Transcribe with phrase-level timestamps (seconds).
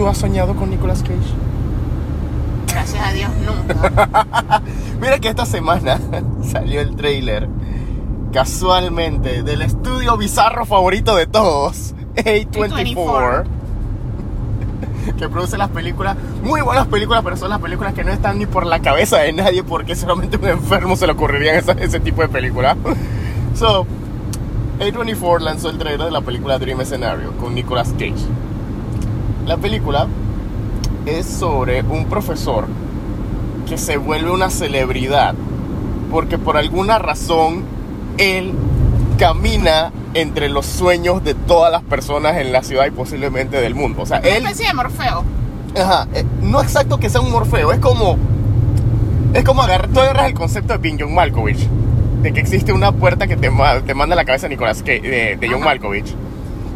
[0.00, 1.12] ¿Tú has soñado con Nicolas Cage?
[2.72, 4.62] Gracias a Dios, nunca.
[4.98, 6.00] Mira que esta semana
[6.50, 7.50] salió el trailer
[8.32, 13.44] casualmente del estudio bizarro favorito de todos, A24, A24.
[15.18, 18.46] que produce las películas, muy buenas películas, pero son las películas que no están ni
[18.46, 22.00] por la cabeza de nadie porque solamente a un enfermo se le ocurrirían esa- ese
[22.00, 22.74] tipo de películas.
[23.54, 23.84] So,
[24.78, 28.14] A24 lanzó el trailer de la película Dream Scenario con Nicolas Cage.
[29.50, 30.06] La película
[31.06, 32.68] es sobre un profesor
[33.68, 35.34] que se vuelve una celebridad
[36.08, 37.64] porque por alguna razón
[38.16, 38.52] él
[39.18, 44.02] camina entre los sueños de todas las personas en la ciudad y posiblemente del mundo.
[44.02, 45.24] O sea, Una él, especie de Morfeo.
[45.76, 48.18] ajá, eh, no exacto que sea un morfeo, es como,
[49.34, 51.66] es como agarrar, tú agarras el concepto de Pin John Malkovich,
[52.22, 53.50] de que existe una puerta que te,
[53.84, 55.64] te manda a la cabeza de Nicolás, que, de, de John.
[55.64, 56.14] Malkovich.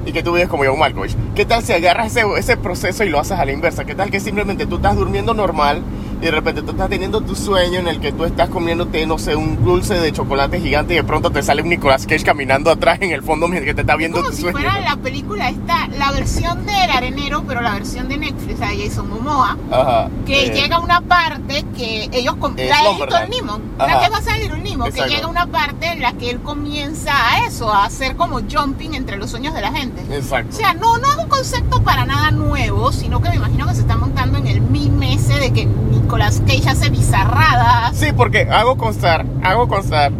[0.06, 1.16] Y que tú vives como John Malkovich.
[1.34, 3.84] ¿Qué tal si agarras ese, ese proceso y lo haces a la inversa?
[3.84, 5.83] ¿Qué tal que simplemente tú estás durmiendo normal
[6.25, 9.19] y de repente tú estás teniendo tu sueño en el que tú estás comiéndote, no
[9.19, 12.70] sé, un dulce de chocolate gigante y de pronto te sale un Nicolas Cage caminando
[12.70, 14.56] atrás en el fondo mientras que te está viendo Como tu si sueño?
[14.58, 19.11] fuera la película esta, la versión del arenero, pero la versión de Netflix, a Jason
[19.11, 20.08] Momoa, Ajá.
[20.25, 22.36] que eh, llega a una parte que ellos...
[22.56, 22.95] Es La de.
[22.95, 23.95] Little Nemo, Ajá.
[23.95, 25.12] la que va a salir un Nemo, que Exacto.
[25.12, 28.95] llega a una parte en la que él comienza a eso, a hacer como jumping
[28.95, 30.00] entre los sueños de la gente.
[30.11, 30.55] Exacto.
[30.55, 33.75] O sea, no, no es un concepto para nada nuevo, sino que me imagino que
[33.75, 37.97] se está montando en el meme ese de que Nicolas Cage hace bizarradas.
[37.97, 40.13] Sí, porque hago constar, hago constar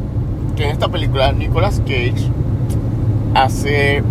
[0.57, 2.31] que en esta película Nicolas Cage
[3.35, 4.03] hace,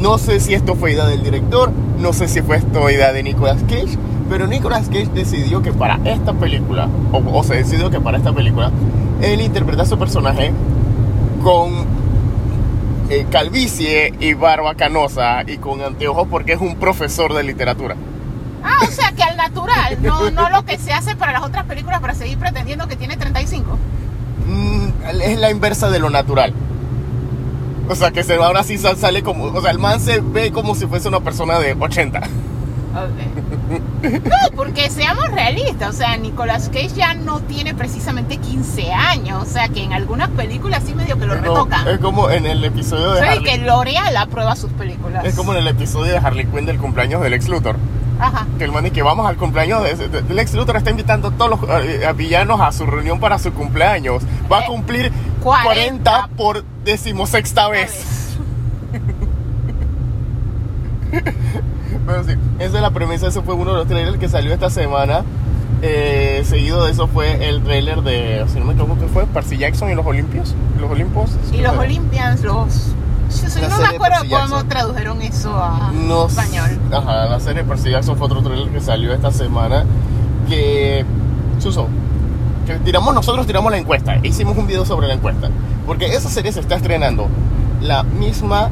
[0.00, 3.22] no sé si esto fue idea del director, no sé si fue esto idea de
[3.22, 3.98] Nicolas Cage,
[4.30, 8.32] pero Nicolas Cage decidió que para esta película, o, o se decidió que para esta
[8.32, 8.70] película,
[9.20, 10.52] él interpreta a su personaje
[11.42, 11.84] con
[13.10, 17.94] eh, calvicie y barba canosa y con anteojos porque es un profesor de literatura.
[18.64, 21.64] Ah, o sea que al natural, no, no lo que se hace para las otras
[21.66, 23.78] películas para seguir pretendiendo que tiene 35.
[24.46, 24.88] Mm,
[25.22, 26.52] es la inversa de lo natural.
[27.88, 29.44] O sea, que se ahora sí sal- sale como.
[29.44, 32.20] O sea, el man se ve como si fuese una persona de 80.
[34.02, 39.46] No, porque seamos realistas, o sea, Nicolas Cage ya no tiene precisamente 15 años, o
[39.46, 41.88] sea que en algunas películas sí medio que lo como- retocan.
[41.88, 43.44] Es como en el episodio de Soy Harley.
[43.44, 45.24] que L'Oreal aprueba sus películas.
[45.24, 47.76] Es como en el episodio de Harley Quinn del cumpleaños del ex Luthor.
[48.18, 48.46] Ajá.
[48.58, 51.28] Que el man dice que vamos al cumpleaños de, de- del ex Luthor está invitando
[51.28, 54.22] a todos los eh, a villanos a su reunión para su cumpleaños.
[54.50, 55.64] Va a Eh, cumplir 40.
[55.64, 58.36] 40 por decimosexta vez.
[61.10, 64.70] Pero sí, esa es la premisa, ese fue uno de los trailers que salió esta
[64.70, 65.22] semana.
[65.82, 69.26] Eh, seguido de eso fue el trailer de, si no me equivoco, ¿qué fue?
[69.26, 70.54] Percy Jackson y los Olimpios.
[70.80, 71.30] Los Olimpos.
[71.52, 72.94] Y los Olympians, los...
[73.42, 74.68] Yo soy- La no serie me acuerdo Percy cómo Jackson.
[74.68, 76.78] tradujeron eso a No español.
[76.92, 79.84] Ajá, la serie Percy Jackson fue otro trailer que salió esta semana.
[80.48, 81.04] Que.
[81.58, 81.88] Suso.
[82.66, 84.16] Que tiramos, nosotros tiramos la encuesta.
[84.22, 85.50] Hicimos un video sobre la encuesta.
[85.86, 87.28] Porque esa serie se está estrenando
[87.80, 88.70] la misma.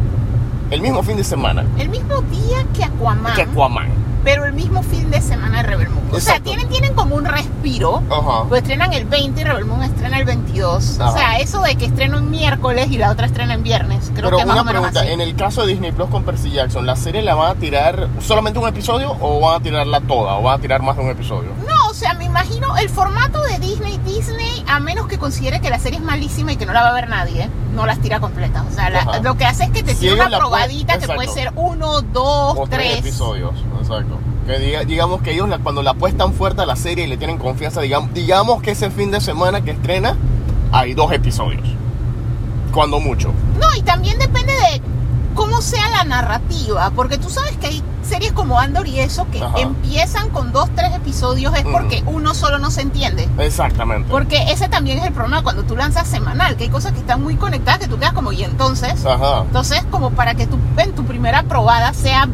[0.71, 3.89] El mismo fin de semana El mismo día que Aquaman, que Aquaman.
[4.25, 6.03] Pero el mismo fin de semana de Rebel Moon.
[6.13, 8.03] O sea, tienen, tienen como un respiro.
[8.11, 8.45] Ajá.
[8.49, 11.01] Pues estrenan el 20 y Rebel Moon estrena el 22.
[11.01, 11.11] Ajá.
[11.11, 14.11] O sea, eso de que estreno en miércoles y la otra estrena en viernes.
[14.15, 15.11] Creo Pero que más una o menos pregunta, así.
[15.13, 18.09] en el caso de Disney Plus con Percy Jackson, ¿la serie la van a tirar
[18.21, 20.35] solamente un episodio o van a tirarla toda?
[20.37, 21.51] ¿O van a tirar más de un episodio?
[22.03, 25.79] O sea, me imagino el formato de Disney, Disney, a menos que considere que la
[25.79, 28.65] serie es malísima y que no la va a ver nadie, no las tira completas.
[28.69, 31.29] O sea, la- lo que hace es que te Si tira una probadita que puede
[31.29, 32.99] ser uno, dos, O tres tres.
[33.07, 34.19] episodios, exacto.
[34.49, 37.17] Que diga- digamos que ellos la- cuando la apuestan fuerte a la serie y le
[37.19, 40.17] tienen confianza, digamos, digamos que ese fin de semana que estrena
[40.73, 41.63] hay dos episodios.
[42.73, 43.33] Cuando mucho.
[43.61, 44.83] No, y también depende de
[45.35, 49.43] cómo sea la narrativa, porque tú sabes que hay series como Andor y eso que
[49.43, 49.59] Ajá.
[49.59, 51.73] empiezan con dos, tres episodios es Mm.
[51.73, 53.29] porque uno solo no se entiende.
[53.39, 54.09] Exactamente.
[54.11, 57.23] Porque ese también es el problema cuando tú lanzas semanal, que hay cosas que están
[57.23, 59.43] muy conectadas que tú quedas como, y entonces, Ajá.
[59.43, 62.29] entonces como para que tú en tu primera probada sea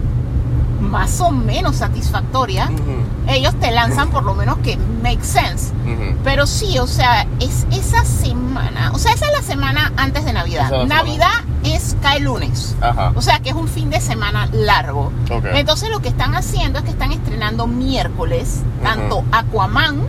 [0.80, 5.72] más o menos satisfactoria, Ujú, ellos te lanzan por lo menos que make sense.
[5.84, 6.16] ujú.
[6.24, 10.32] Pero sí, o sea, es esa semana, o sea, esa es la semana antes de
[10.32, 10.72] Navidad.
[10.72, 12.76] Es Navidad es cae lunes.
[12.80, 13.12] Ajá.
[13.14, 15.12] O sea, que es un fin de semana largo.
[15.30, 15.44] Ok.
[15.54, 19.24] Entonces lo que están haciendo es que están estrenando miércoles tanto.
[19.32, 20.00] Aquaman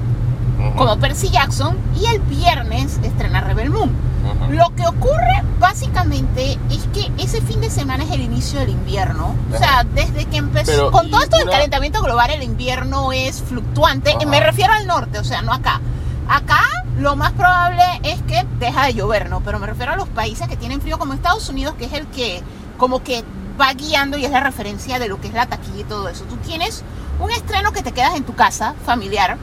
[0.75, 4.08] como Percy Jackson y el viernes estrena Rebel Moon.
[4.49, 9.35] Lo que ocurre básicamente es que ese fin de semana es el inicio del invierno.
[9.53, 10.71] O sea, desde que empezó...
[10.71, 14.11] Pero, con todo esto del una- calentamiento global, el invierno es fluctuante.
[14.15, 14.25] Ajá.
[14.25, 15.79] Me refiero al norte, o sea, no acá.
[16.27, 16.61] Acá
[16.97, 19.41] lo más probable es que deja de llover, ¿no?
[19.41, 22.05] Pero me refiero a los países que tienen frío como Estados Unidos, que es el
[22.07, 22.43] que
[22.77, 23.23] como que
[23.59, 26.23] va guiando y es la referencia de lo que es la taquilla y todo eso.
[26.25, 26.83] Tú tienes
[27.19, 29.37] un estreno que te quedas en tu casa, familiar,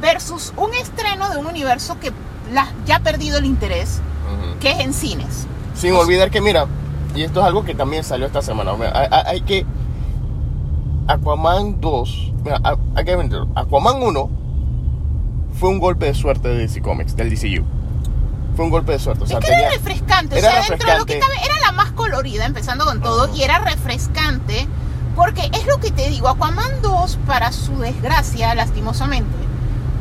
[0.00, 2.12] versus un estreno de un universo que
[2.52, 4.00] la- ya ha perdido el interés,
[4.60, 5.46] Que es en cines.
[5.74, 6.66] Sin olvidar que, mira,
[7.14, 8.72] y esto es algo que también salió esta semana.
[8.74, 8.92] mira,
[9.26, 9.64] hay, que.
[11.06, 12.32] Aquaman 2.
[12.44, 12.60] Mira,
[12.94, 13.48] hay- que entenderlo.
[13.54, 14.30] Aquaman 1
[15.58, 17.64] fue un golpe de suerte de DC Comics, del DCU.
[18.56, 19.24] Fue un golpe de suerte.
[19.24, 21.40] O sea, es que tenía- era refrescante, era o sea, dentro de lo que refrescante.
[21.42, 24.68] cabe, era la más colorida, empezando con todo, y era refrescante,
[25.16, 29.30] porque es lo que te digo, Aquaman 2, para su desgracia, lastimosamente,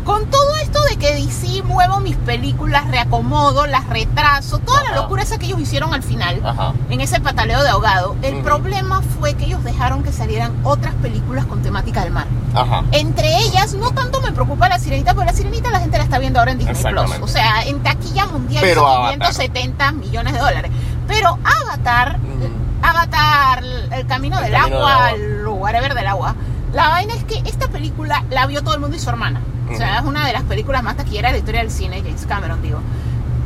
[0.05, 5.01] con todo esto de que DC muevo mis películas, reacomodo, las retraso, toda la Ajá.
[5.01, 6.73] locura esa que ellos hicieron al final, Ajá.
[6.89, 11.45] en ese pataleo de ahogado, el problema fue que ellos dejaron que salieran otras películas
[11.45, 12.25] con temática del mar.
[12.55, 12.83] Ajá.
[12.91, 16.17] Entre ellas, no tanto me preocupa la sirenita, porque la sirenita la gente la está
[16.19, 17.11] viendo ahora en Disney Plus.
[17.21, 19.11] O sea, en taquilla mundial Pero Avatar.
[19.19, 20.71] 570 millones de dólares.
[21.07, 22.49] Pero Avatar, Ujú.
[22.81, 25.11] Avatar, el camino El del camino del agua, agua.
[25.11, 26.35] el whatever del agua.
[26.73, 29.41] La vaina es que esta película la vio todo el mundo y su hermana.
[29.71, 32.25] O sea, es una de las películas más taquilleras de la historia del cine, James
[32.27, 32.79] Cameron, digo.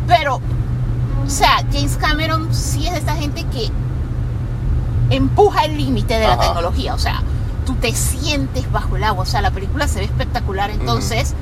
[0.08, 0.36] Pero,
[1.26, 3.70] o sea, James Cameron sí es de esta gente que
[5.10, 6.94] empuja el límite de la tecnología.
[6.94, 7.22] O sea,
[7.66, 9.24] tú te sientes bajo el agua.
[9.24, 10.70] O sea, la película se ve espectacular.
[10.70, 11.34] Entonces,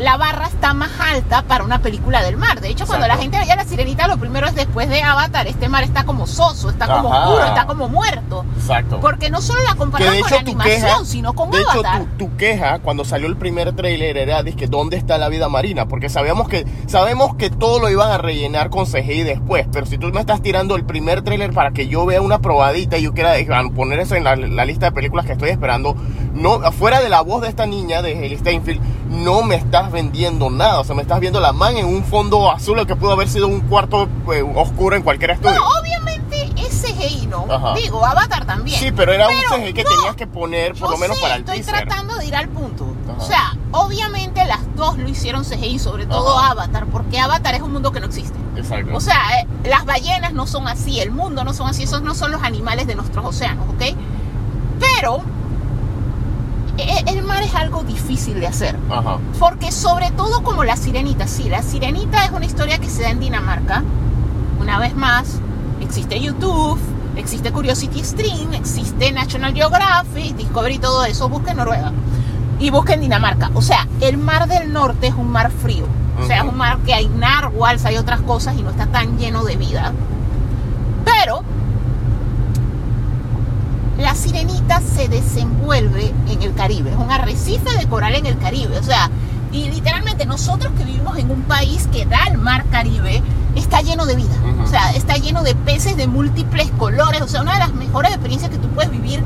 [0.00, 2.60] la barra está más alta para una película del mar.
[2.60, 5.68] De hecho, cuando la gente veía la sirenita, lo primero es después de Avatar, este
[5.68, 7.28] mar está como soso, está como Ajá.
[7.28, 8.44] oscuro, está como muerto.
[8.56, 9.00] Exacto.
[9.00, 11.70] Porque no solo la compararon de con hecho la animación, queja, sino con de hecho
[11.70, 12.04] Avatar.
[12.18, 15.86] tu, tu queja cuando salió el primer tráiler era que dónde está la vida marina,
[15.86, 19.98] porque sabíamos que sabemos que todo lo iban a rellenar con CGI después, pero si
[19.98, 23.12] tú me estás tirando el primer tráiler para que yo vea una probadita y yo
[23.12, 25.94] quiera eh, poner eso en la, la lista de películas que estoy esperando,
[26.34, 28.80] no afuera de la voz de esta niña de Haley Steinfeld,
[29.10, 32.50] no me estás vendiendo nada, o sea, me estás viendo la man en un fondo
[32.50, 35.54] azul que pudo haber sido un cuarto eh, oscuro en cualquier estudio.
[35.56, 37.46] No, obviamente es CGI, ¿no?
[37.50, 37.74] Ajá.
[37.74, 38.78] Digo, Avatar también.
[38.78, 41.22] Sí, pero era Pero un CGI que no, tenías que poner por lo menos sé,
[41.22, 41.86] para el estoy teaser.
[41.86, 42.86] tratando de ir al punto.
[43.08, 43.18] Ajá.
[43.22, 46.50] O sea, obviamente las dos lo hicieron CGI, sobre todo Ajá.
[46.52, 48.38] Avatar, porque Avatar es un mundo que no existe.
[48.56, 48.94] Exacto.
[48.94, 52.14] O sea, eh, las ballenas no son así, el mundo no son así, esos no
[52.14, 53.96] son los animales de nuestros océanos, ¿ok?
[54.78, 55.22] Pero
[57.06, 58.76] el mar es algo difícil de hacer.
[58.90, 59.18] Ajá.
[59.38, 63.10] Porque sobre todo como la sirenita, sí, la sirenita es una historia que se da
[63.10, 63.82] en Dinamarca.
[64.60, 65.38] Una vez más,
[65.80, 66.78] existe YouTube,
[67.16, 71.28] existe Curiosity Stream, existe National Geographic, Discovery todo eso.
[71.28, 71.92] Busquen Noruega
[72.60, 73.50] y busquen Dinamarca.
[73.54, 75.86] O sea, el mar del norte es un mar frío.
[76.20, 79.18] O sea, es un mar que hay narwhals, hay otras cosas y no está tan
[79.18, 79.92] lleno de vida.
[81.04, 81.42] Pero
[84.00, 88.78] la sirenita se desenvuelve en el Caribe, es un arrecife de coral en el Caribe,
[88.78, 89.10] o sea,
[89.52, 93.22] y literalmente nosotros que vivimos en un país que da al mar Caribe,
[93.56, 97.42] está lleno de vida, o sea, está lleno de peces de múltiples colores, o sea,
[97.42, 99.22] una de las mejores experiencias que tú puedes vivir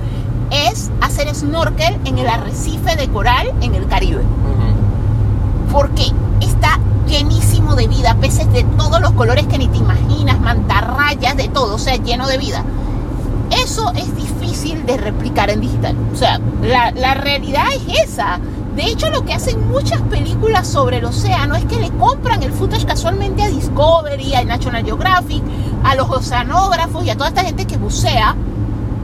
[0.50, 4.22] es hacer snorkel en el arrecife de coral en el Caribe.
[5.72, 11.36] Porque está llenísimo de vida, peces de todos los colores que ni te imaginas, mantarrayas,
[11.36, 12.64] de todo, o sea, lleno de vida.
[13.63, 15.96] Eso es difícil de replicar en digital.
[16.13, 18.41] O sea, la, la realidad es esa.
[18.75, 22.53] De hecho, lo que hacen muchas películas sobre el océano es que le compran el
[22.53, 25.43] footage casualmente a Discovery, a National Geographic,
[25.84, 28.34] a los oceanógrafos y a toda esta gente que bucea.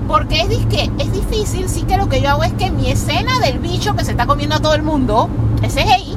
[0.09, 3.39] Porque es, disque, es difícil, sí que lo que yo hago es que mi escena
[3.39, 5.29] del bicho que se está comiendo a todo el mundo
[5.63, 6.17] es CGI,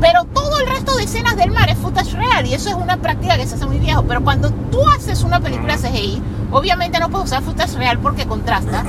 [0.00, 2.96] pero todo el resto de escenas del mar es footage real y eso es una
[2.96, 4.04] práctica que se hace muy viejo.
[4.04, 8.84] Pero cuando tú haces una película CGI, obviamente no puedes usar footage real porque contrasta.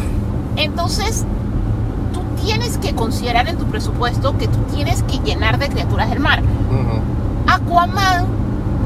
[0.55, 1.25] Entonces,
[2.13, 6.19] tú tienes que considerar en tu presupuesto que tú tienes que llenar de criaturas del
[6.19, 6.41] mar.
[6.41, 7.01] Ujú.
[7.47, 8.25] Aquaman,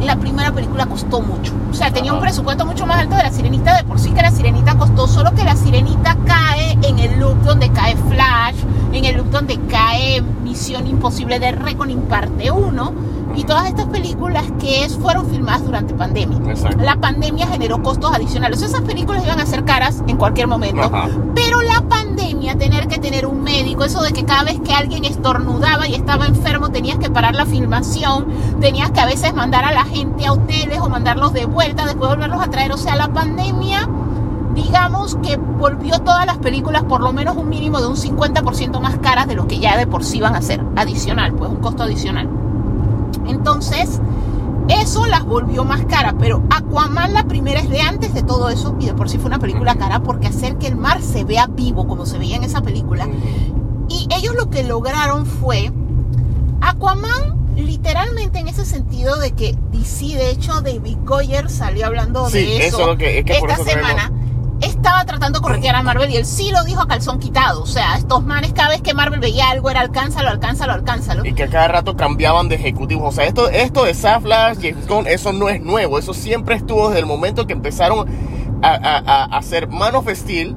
[0.04, 1.54] la primera película costó mucho.
[1.70, 2.28] O sea, tenía un Ajá.
[2.28, 3.78] presupuesto mucho más alto de la sirenita.
[3.78, 7.42] De por sí que la sirenita costó, solo que la sirenita cae en el loop
[7.44, 8.56] donde cae Flash,
[8.94, 12.94] en el loop donde cae Misión Imposible de Reckoning parte 1
[13.36, 16.38] y todas estas películas que fueron filmadas durante pandemia.
[16.50, 16.84] Exacto.
[16.84, 18.62] La pandemia generó costos adicionales.
[18.62, 20.82] Esas películas iban a ser caras en cualquier momento.
[20.82, 21.10] Ajá.
[21.36, 22.56] Pero la pandemia
[23.72, 27.36] dramático, eso de que cada vez que alguien estornudaba y estaba enfermo tenías que parar
[27.36, 28.28] la filmación,
[28.60, 32.10] tenías que a veces mandar a la gente a hoteles o mandarlos de vuelta, después
[32.10, 32.72] volverlos a traer.
[32.72, 33.88] O sea, la pandemia,
[34.54, 38.98] digamos que volvió todas las películas por lo menos un mínimo de un 50% más
[39.00, 41.84] caras de lo que ya de por sí van a ser, adicional, pues un costo
[41.84, 42.30] adicional.
[43.32, 44.00] Entonces,
[44.70, 48.76] eso las volvió más cara, pero Aquaman la primera es de antes de todo eso
[48.80, 51.48] y de por sí fue una película cara porque hacer que el mar se vea
[51.48, 53.08] vivo como se veía en esa película.
[53.90, 55.72] Y ellos lo que lograron fue
[56.62, 62.38] Aquaman literalmente en ese sentido de que DC, de hecho David Goyer salió hablando Sí,
[62.38, 64.12] de eso, eso es que- es que por esta traigo- semana.
[64.62, 67.62] Estaba tratando de corretear a Marvel y él sí lo dijo a calzón quitado.
[67.64, 71.26] O sea, estos manes cada vez que Marvel veía algo era alcánzalo, alcánzalo, alcánzalo.
[71.26, 73.10] Y que a cada rato cambiaban de ejecutivos.
[73.10, 75.98] O sea, esto, esto de Saflash, James Gunn, eso no es nuevo.
[76.00, 78.08] Eso siempre estuvo desde el momento que empezaron
[78.62, 80.56] a, a- a- hacer Man of Steel.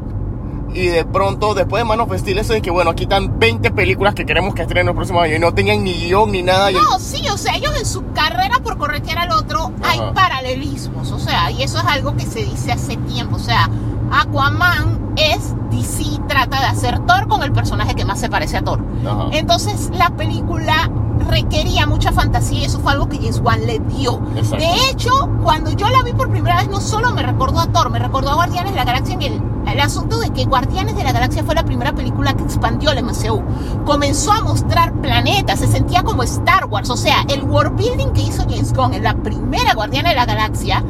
[0.75, 3.71] Y de pronto, después de Man of Steel, eso de que, bueno, aquí están 20
[3.71, 5.37] películas que queremos que estrenen el próximo año.
[5.37, 6.71] Y no tenían ni guion ni nada.
[6.73, 10.13] y- No, sí, o sea, ellos en su carrera por corretear al otro hay Ajá.
[10.15, 13.69] paralelismos, o sea, y eso es algo que se dice hace tiempo, o sea,
[14.11, 18.63] Aquaman es DC trata de hacer Thor con el personaje que más se parece a
[18.63, 18.81] Thor.
[19.07, 19.29] Ajá.
[19.33, 20.91] Entonces, la película
[21.29, 24.21] requería mucha fantasía y eso fue algo que James Wan le dio.
[24.37, 24.57] Exacto.
[24.57, 25.11] De hecho,
[25.43, 28.31] cuando yo la vi por primera vez, no solo me recordó a Thor, me recordó
[28.31, 31.45] a Guardianes de la Galaxia en el, el asunto de que Guardianes de la Galaxia
[31.45, 33.43] fue la primera película que expandió el MCU.
[33.85, 36.91] Comenzó a mostrar planetas, se sentía como Star Wars.
[36.91, 40.27] O sea, el world building que hizo James Gunn en la primera Guardiana de la
[40.27, 40.85] Galaxia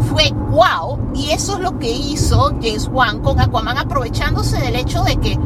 [0.00, 0.98] fue wow.
[1.14, 5.38] Y eso es lo que hizo James Wan con Aquaman, aprovechándose del hecho de que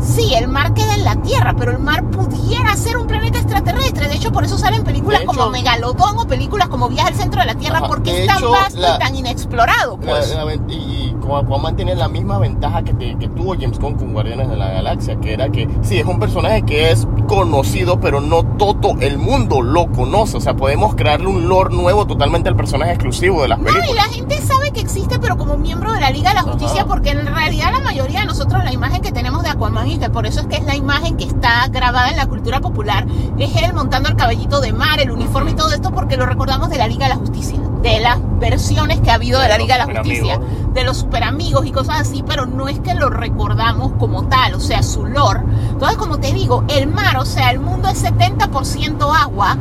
[0.00, 4.08] sí, el mar queda en la Tierra, pero el mar pudiera ser un planeta extraterrestre.
[4.08, 7.40] De hecho, por eso salen películas hecho- como Megalodón o películas como Viaje al centro
[7.40, 9.96] de la Tierra, Ajá, porque es tan hecho, vasto la- y tan inexplorado.
[9.98, 10.34] Pues.
[10.34, 13.94] la y, y como Aquaman tiene la misma ventaja que, te- que tuvo James Gunn
[13.94, 18.00] con Guardianes de la Galaxia, que era que sí, es un personaje que es conocido,
[18.00, 20.36] pero no todo el mundo lo conoce.
[20.36, 23.72] O sea, podemos crearle un lore nuevo totalmente al personaje exclusivo de las No, y
[23.74, 24.06] películas.
[24.06, 26.86] la gente sabe que existe, pero como miembro de la Liga de la Justicia, Ajá.
[26.88, 30.40] porque en realidad la mayoría de nosotros la imagen que tenemos de Aquaman por eso
[30.40, 33.06] es que es la imagen que está grabada en la cultura popular,
[33.38, 36.70] es él montando el cabellito de mar, el uniforme y todo esto, porque lo recordamos
[36.70, 39.58] de la Liga de la Justicia, de las versiones que ha habido de, De la
[39.58, 40.40] Liga de la Justicia,
[40.72, 44.60] de los superamigos y cosas así, pero no es que lo recordamos como tal, o
[44.60, 45.40] sea, su lore.
[45.70, 49.56] Entonces, como te digo, el mar, o sea, el mundo es 70% agua,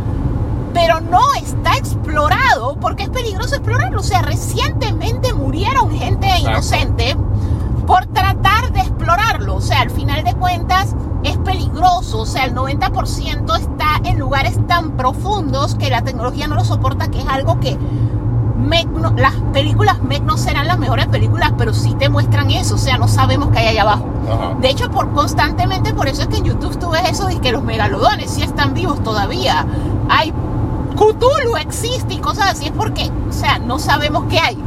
[0.73, 3.99] pero no está explorado porque es peligroso explorarlo.
[4.01, 6.49] O sea, recientemente murieron gente Exacto.
[6.51, 7.15] inocente
[7.89, 9.55] por tratar de explorarlo.
[9.55, 12.19] O sea, al final de cuentas es peligroso.
[12.19, 17.09] O sea, el 90% está en lugares tan profundos que la tecnología no lo soporta,
[17.09, 17.79] que es algo que
[18.93, 22.75] no- las películas Meg no serán las mejores películas, pero sí te muestran eso.
[22.75, 24.05] O sea, no sabemos qué hay allá abajo.
[24.31, 24.53] Ajá.
[24.61, 27.51] De hecho, por constantemente, por eso es que en YouTube tú ves eso de que
[27.51, 29.65] los megalodones sí están vivos todavía.
[30.09, 30.31] Hay
[30.95, 34.57] Cthulhu existe y cosas así, es porque, o sea, no sabemos qué hay.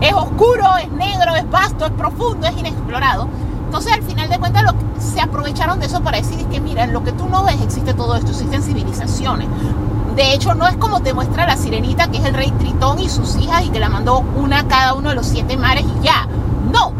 [0.00, 3.28] Es oscuro, es negro, es vasto, es profundo, es inexplorado.
[3.64, 4.64] Entonces, al final de cuentas,
[4.98, 8.14] se aprovecharon de eso para decir que, mira, lo que tú no ves existe todo
[8.16, 9.48] esto, existen civilizaciones.
[10.14, 13.08] De hecho, no es como te muestra la sirenita, que es el rey Tritón y
[13.08, 16.04] sus hijas, y que la mandó una a cada uno de los siete mares y
[16.04, 16.26] ya.
[16.72, 16.92] No,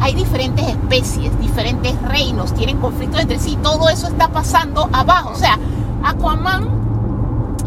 [0.00, 5.30] hay diferentes especies, diferentes reinos, tienen conflictos entre sí, todo eso está pasando abajo.
[5.30, 5.58] O sea,
[6.02, 6.68] Aquaman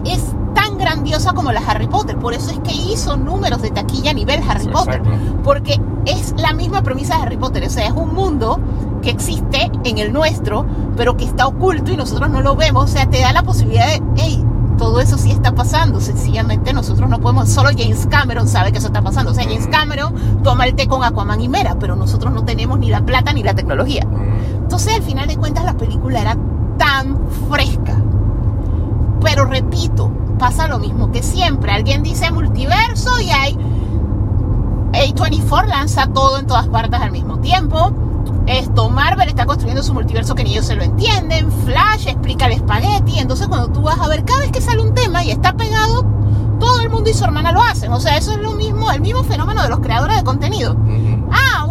[0.05, 4.11] es tan grandiosa como la Harry Potter, por eso es que hizo números de taquilla
[4.11, 5.41] a nivel Harry Potter, Exacto.
[5.43, 8.59] porque es la misma premisa de Harry Potter, o sea, es un mundo
[9.01, 10.65] que existe en el nuestro,
[10.95, 13.87] pero que está oculto y nosotros no lo vemos, o sea, te da la posibilidad
[13.87, 14.43] de, hey,
[14.77, 18.87] todo eso sí está pasando, sencillamente nosotros no podemos, solo James Cameron sabe que eso
[18.87, 22.33] está pasando, o sea, James Cameron toma el té con Aquaman y Mera, pero nosotros
[22.33, 24.07] no tenemos ni la plata ni la tecnología.
[24.55, 26.35] Entonces, al final de cuentas, la película era
[26.77, 27.95] tan fresca.
[29.21, 31.71] Pero repito, pasa lo mismo que siempre.
[31.71, 33.57] Alguien dice multiverso y hay
[34.93, 37.91] A24 lanza todo en todas partes al mismo tiempo.
[38.47, 41.51] Esto, Marvel está construyendo su multiverso que ni ellos se lo entienden.
[41.51, 43.19] Flash explica el espagueti.
[43.19, 46.05] Entonces, cuando tú vas a ver, cada vez que sale un tema y está pegado,
[46.59, 47.91] todo el mundo y su hermana lo hacen.
[47.93, 50.75] O sea, eso es lo mismo, el mismo fenómeno de los creadores de contenido.
[51.31, 51.65] Ah,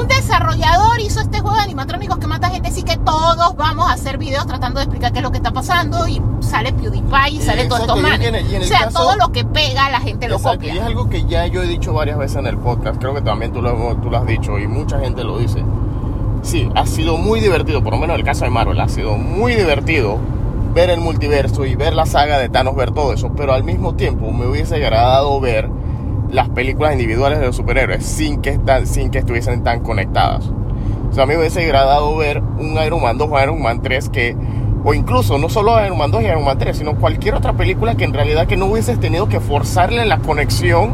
[0.00, 3.94] un, desarrollador hizo este juego de animatrónicos que mata gente, así que todos vamos a
[3.94, 7.40] hacer videos tratando de explicar qué es lo que está pasando y sale PewDiePie y
[7.40, 10.64] sale todo esto en O sea, caso- todo lo que pega la gente lo Exacto,
[10.64, 10.86] y es copia.
[10.86, 13.62] algo que ya yo he dicho varias veces en el podcast, creo que también tú
[13.62, 15.64] lo, tú lo has dicho y mucha gente lo dice.
[16.42, 19.16] Sí, ha sido muy divertido, por lo menos en el caso de Marvel, ha sido
[19.16, 20.18] muy divertido
[20.74, 23.94] ver el multiverso y ver la saga de Thanos, ver todo eso, pero al mismo
[23.94, 25.70] tiempo me hubiese agradado ver
[26.30, 30.50] las películas individuales de los superhéroes sin que, sin que estuviesen tan conectadas.
[31.10, 33.80] O sea, a mí me hubiese agradado ver un Iron Man 2 o Iron Man
[33.82, 34.36] 3 que,
[34.84, 37.94] o incluso no solo Iron Man 2 y Iron Man 3, sino cualquier otra película
[37.96, 40.92] que en realidad que no hubieses tenido que forzarle la conexión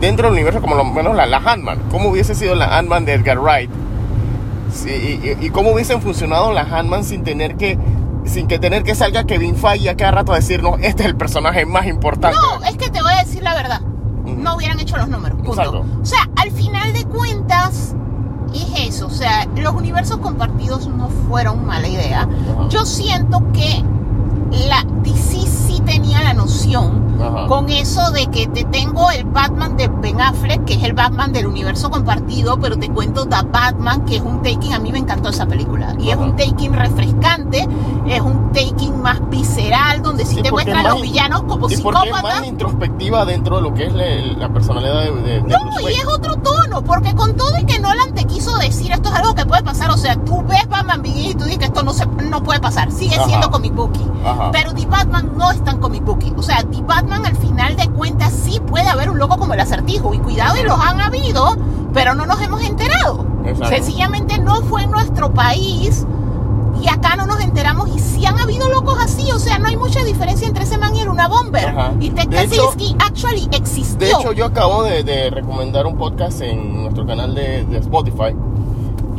[0.00, 1.78] dentro del universo, como lo menos la, la Ant-Man.
[1.90, 3.70] ¿Cómo hubiese sido la Ant-Man de Edgar Wright?
[4.72, 4.90] Sí,
[5.40, 7.78] y, y- cómo hubiesen funcionado las Ant-Man sin tener que
[8.24, 11.16] sin que tener que salga Kevin Feige a cada rato a decirnos este es el
[11.16, 12.36] personaje más importante.
[12.60, 13.80] No, es que te voy a decir la verdad.
[14.48, 15.38] No hubieran hecho los números.
[15.38, 15.52] Punto.
[15.62, 15.84] Exacto.
[16.02, 17.94] O sea, al final de cuentas,
[18.54, 19.06] es eso.
[19.06, 22.22] O sea, los universos compartidos no fueron mala idea.
[22.22, 22.68] Ajá.
[22.70, 23.84] Yo siento que
[24.68, 25.37] la DC
[25.88, 27.46] tenía la noción Ajá.
[27.46, 31.32] con eso de que te tengo el Batman de Ben Affleck, que es el Batman
[31.32, 34.98] del universo compartido, pero te cuento The Batman, que es un taking, a mí me
[34.98, 35.94] encantó esa película.
[35.98, 36.24] Y es Ajá.
[36.24, 37.66] un taking refrescante,
[38.06, 41.58] es un taking más visceral, donde sí, Sí, te muestran es los villanos como y
[41.58, 42.22] porque es psicópatas.
[42.22, 44.04] más introspectiva dentro de lo que es la,
[44.38, 47.78] la personalidad de, de- de No, y es otro tono, porque con todo y que
[47.80, 51.06] Nolan te quiso decir esto es algo que puede pasar, o sea, tú ves Batman
[51.06, 53.26] y tú dices que esto no, se, no puede pasar, sigue Ajá.
[53.26, 54.04] siendo comic booky.
[54.24, 54.50] Ajá.
[54.52, 56.32] Pero The Batman no es tan comic booky.
[56.36, 59.60] O sea, The Batman al final de cuentas sí puede haber un loco como el
[59.60, 60.14] acertijo.
[60.14, 61.56] Y cuidado, y los han habido,
[61.92, 63.26] pero no nos hemos enterado.
[63.44, 63.68] Exacto.
[63.74, 66.06] Sencillamente no fue en nuestro país.
[66.80, 69.76] Y acá no nos enteramos y sí han habido locos así, o sea, no hay
[69.76, 71.66] mucha diferencia entre ese man y el una bomber.
[71.66, 71.92] Ajá.
[71.98, 73.98] Y Ted Kaczynski actually existió.
[73.98, 78.32] De hecho, yo acabo de, de recomendar un podcast en nuestro canal de, de Spotify,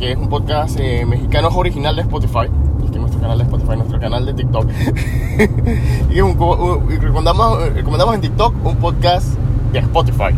[0.00, 2.48] que es un podcast eh, mexicano original de Spotify,
[2.80, 4.66] que es nuestro canal de Spotify, nuestro canal de TikTok.
[6.10, 9.26] y un un- recomendamos, recomendamos en TikTok un podcast
[9.72, 10.34] de Spotify,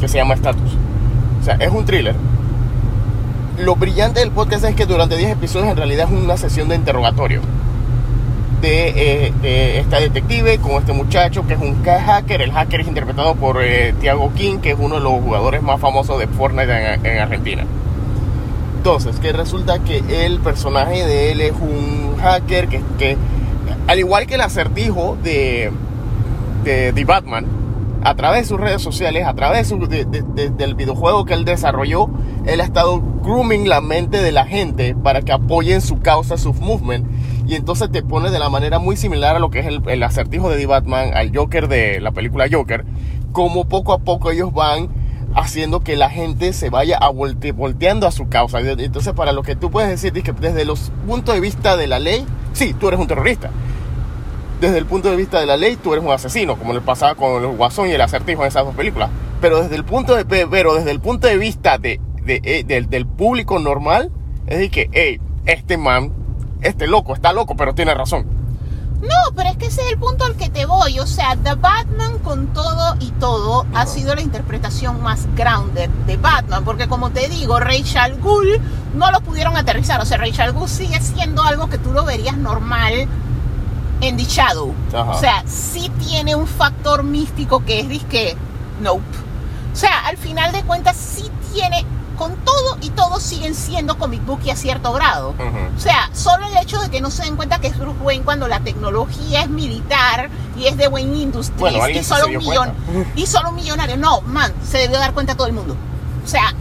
[0.00, 0.72] que se llama Status.
[1.40, 2.16] O sea, es un thriller.
[3.58, 6.74] Lo brillante del podcast es que durante 10 episodios en realidad es una sesión de
[6.76, 7.42] interrogatorio
[8.60, 8.88] de,
[9.26, 12.42] eh, de esta detective con este muchacho que es un hacker.
[12.42, 15.78] El hacker es interpretado por eh, Thiago King, que es uno de los jugadores más
[15.80, 17.64] famosos de Fortnite en, en Argentina.
[18.80, 23.18] Entonces, que resulta que el personaje de él es un hacker que, que
[23.86, 25.70] al igual que el acertijo de,
[26.64, 27.44] de, Batman,
[28.02, 32.08] a través de sus redes sociales, a través del videojuego que él desarrolló,
[32.46, 36.54] él ha estado grooming la mente de la gente para que apoyen su causa, su
[36.54, 37.06] movement.
[37.46, 40.02] Y entonces te pone de la manera muy similar a lo que es el, el
[40.02, 42.86] acertijo de The Batman, al Joker de la película Joker,
[43.32, 44.99] como poco a poco ellos van
[45.34, 48.60] haciendo que la gente se vaya a volte- volteando a su causa.
[48.60, 51.86] Entonces, para lo que tú puedes decir es que desde los puntos de vista de
[51.86, 53.50] la ley, sí, tú eres un terrorista
[54.60, 57.14] desde el punto de vista de la ley, tú eres un asesino, como le pasaba
[57.14, 59.08] con el Guasón y el Acertijo en esas dos películas.
[59.40, 63.06] Pero desde el punto de, pero desde el punto de vista de, eh, del, del
[63.06, 64.10] público normal,
[64.46, 66.12] es decir que, hey, este man,
[66.60, 68.26] este loco, está loco, pero tiene razón.
[69.00, 70.98] No, pero es que ese es el punto al que te voy.
[71.00, 76.16] O sea, The Batman con todo y todo ha sido la interpretación más grounded de
[76.16, 76.64] Batman.
[76.64, 78.60] Porque como te digo, Rachel Ghoul
[78.94, 80.00] no lo pudieron aterrizar.
[80.00, 83.08] O sea, Rachel Ghoul sigue siendo algo que tú lo verías normal
[84.00, 84.74] en The Shadow.
[84.92, 85.10] Ajá.
[85.10, 88.36] O sea, sí tiene un factor místico que es disque,
[88.80, 89.02] nope.
[89.72, 91.84] O sea, al final de cuentas sí tiene,
[92.20, 95.30] con todo y todo siguen siendo comic book y a cierto grado.
[95.30, 95.76] Ujú.
[95.76, 98.22] O sea, solo el hecho de que no se den cuenta que es Bruce Wayne
[98.24, 102.44] cuando la tecnología es militar y es de Wayne Industries Bueno, y, solo se un
[102.44, 102.74] millón,
[103.16, 103.96] y solo un millonario.
[103.96, 105.74] No, man, se debió dar cuenta todo el mundo.
[106.22, 106.54] O sea,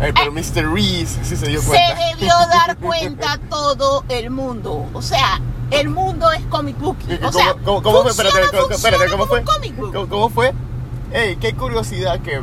[0.00, 0.72] Eh, pero Mr.
[0.74, 1.94] Reese sí se dio se cuenta.
[2.16, 4.86] debió dar cuenta todo el mundo.
[4.92, 5.40] O sea,
[5.70, 6.96] el mundo es comic book.
[7.08, 8.12] ¿Y O sea, ¿Cómo, cómo, cómo fue?
[8.12, 9.38] funciona, Espérate, ¿cómo- funciona espérate, ¿cómo fue?
[9.40, 9.92] un comic book.
[9.94, 10.52] ¿Cómo, cómo fue?
[11.12, 12.42] Ey, qué curiosidad que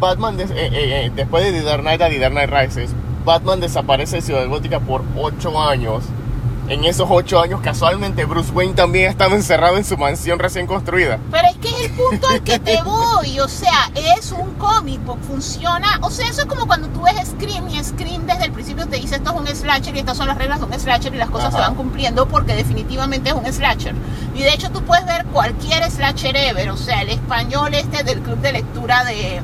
[0.00, 2.90] Batman, eh, eh, eh, después de The Dark Knight a The Dark Knight Rises,
[3.24, 6.04] Batman desaparece de Ciudad Gótica por 8 años.
[6.68, 11.18] En esos 8 años, casualmente, Bruce Wayne también estaba encerrado en su mansión recién construida.
[11.30, 14.50] Pero es que es el punto al que te voy, o sea, es un
[15.04, 18.52] book, funciona, o sea, eso es como cuando tú ves Scream y Scream desde el
[18.52, 21.14] principio te dice esto es un slasher y estas son las reglas de un slasher
[21.14, 21.56] y las cosas Ajá.
[21.56, 23.94] se van cumpliendo porque definitivamente es un slasher.
[24.34, 28.20] Y de hecho tú puedes ver cualquier slasher ever, o sea, el español este del
[28.20, 29.40] club de lectura de...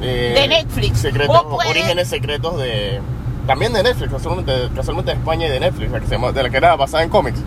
[0.00, 0.98] Eh, De Netflix.
[1.00, 3.00] Secretos, Orígenes secretos de.
[3.46, 6.42] También de Netflix, casualmente, casualmente de España y de Netflix, la que, se llama- de
[6.42, 7.38] la que era basada en cómics.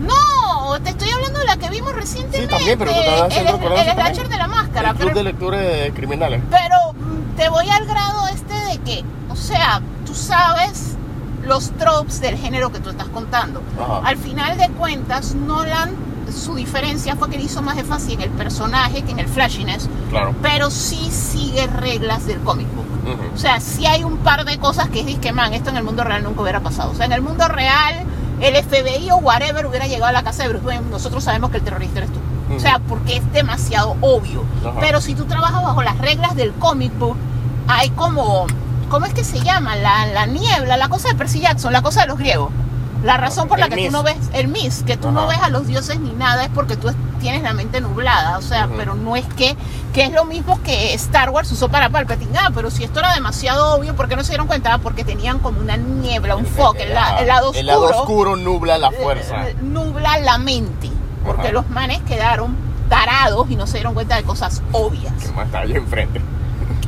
[0.00, 2.54] No, te estoy hablando de la que vimos recientemente.
[2.54, 4.90] también, pero tú estabas el, el, referencia slasher de la máscara.
[4.90, 6.42] El club pero- de lectura de criminales.
[6.50, 10.96] Pero mm, te voy al grado este de que, o sea, tú sabes
[11.44, 13.62] los tropes del género que tú estás contando.
[13.80, 14.00] Ajá.
[14.04, 15.94] Al final de cuentas, Nolan,
[16.32, 19.88] su diferencia fue que le hizo más énfasis en el personaje que en el flashiness,
[20.10, 20.34] Claro.
[20.42, 22.86] pero sí sigue reglas del comic book.
[23.04, 23.34] Ujú.
[23.34, 25.84] O sea, sí hay un par de cosas que es que, man, esto en el
[25.84, 26.90] mundo real nunca hubiera pasado.
[26.90, 28.04] O sea, en el mundo real,
[28.40, 31.58] el FBI o whatever hubiera llegado a la casa de Bruce Wayne, nosotros sabemos que
[31.58, 32.18] el terrorista eres tú.
[32.54, 34.44] O sea, porque es demasiado obvio.
[34.80, 37.16] Pero si tú trabajas bajo las reglas del comic book,
[37.68, 38.46] hay como
[38.88, 39.74] ¿cómo es que se llama?
[39.74, 42.50] La, la niebla, la cosa de Percy Jackson, la cosa de los griegos.
[43.04, 45.38] La razón por la El que tú no ves el mis, que tú no ves
[45.40, 48.38] a los dioses ni nada, es porque tú tienes la mente nublada.
[48.38, 49.56] O sea, pero no es que,
[49.92, 52.36] que es lo mismo que Star Wars usó para Palpatine.
[52.38, 54.74] Ah, pero si esto era demasiado obvio, ¿por qué no se dieron cuenta?
[54.74, 57.60] Ah, Porque tenían como una niebla, un fog, el, el lado oscuro.
[57.60, 59.48] El lado oscuro nubla la fuerza.
[59.48, 60.90] eh, nubla la mente.
[61.24, 61.52] Porque Ajá.
[61.52, 62.56] los manes quedaron
[62.88, 65.12] tarados y no se dieron cuenta de cosas obvias.
[65.20, 66.20] Que más está ahí enfrente.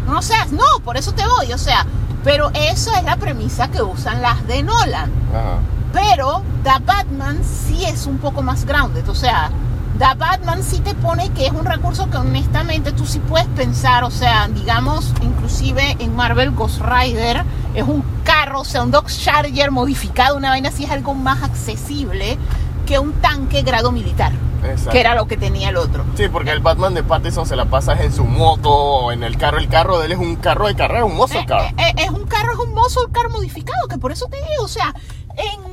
[0.07, 1.85] No seas, no, por eso te voy, o sea,
[2.25, 5.13] pero esa es la premisa que usan las de Nolan.
[5.35, 5.59] Ajá.
[6.01, 9.51] Pero The Batman sí es un poco más grounded, o sea,
[9.99, 14.05] The Batman sí te pone que es un recurso que honestamente tú sí puedes pensar,
[14.05, 17.43] o sea, digamos, inclusive en Marvel Ghost Rider
[17.75, 21.43] es un carro, o sea, un Dodge Charger modificado, una vaina así es algo más
[21.43, 22.39] accesible
[22.87, 24.33] que un tanque grado militar,
[24.63, 24.91] Exacto.
[24.91, 26.05] que era lo que tenía el otro.
[26.17, 29.37] Sí, porque el Batman de Pattinson se la pasa en su moto o en el
[29.37, 29.59] carro.
[29.59, 31.63] El carro de él es un carro de carrera, un muscle Eh, car.
[31.63, 34.63] eh, eh, es un carro, es un muscle car modificado, que por eso te digo,
[34.65, 34.95] o sea,
[35.37, 35.68] en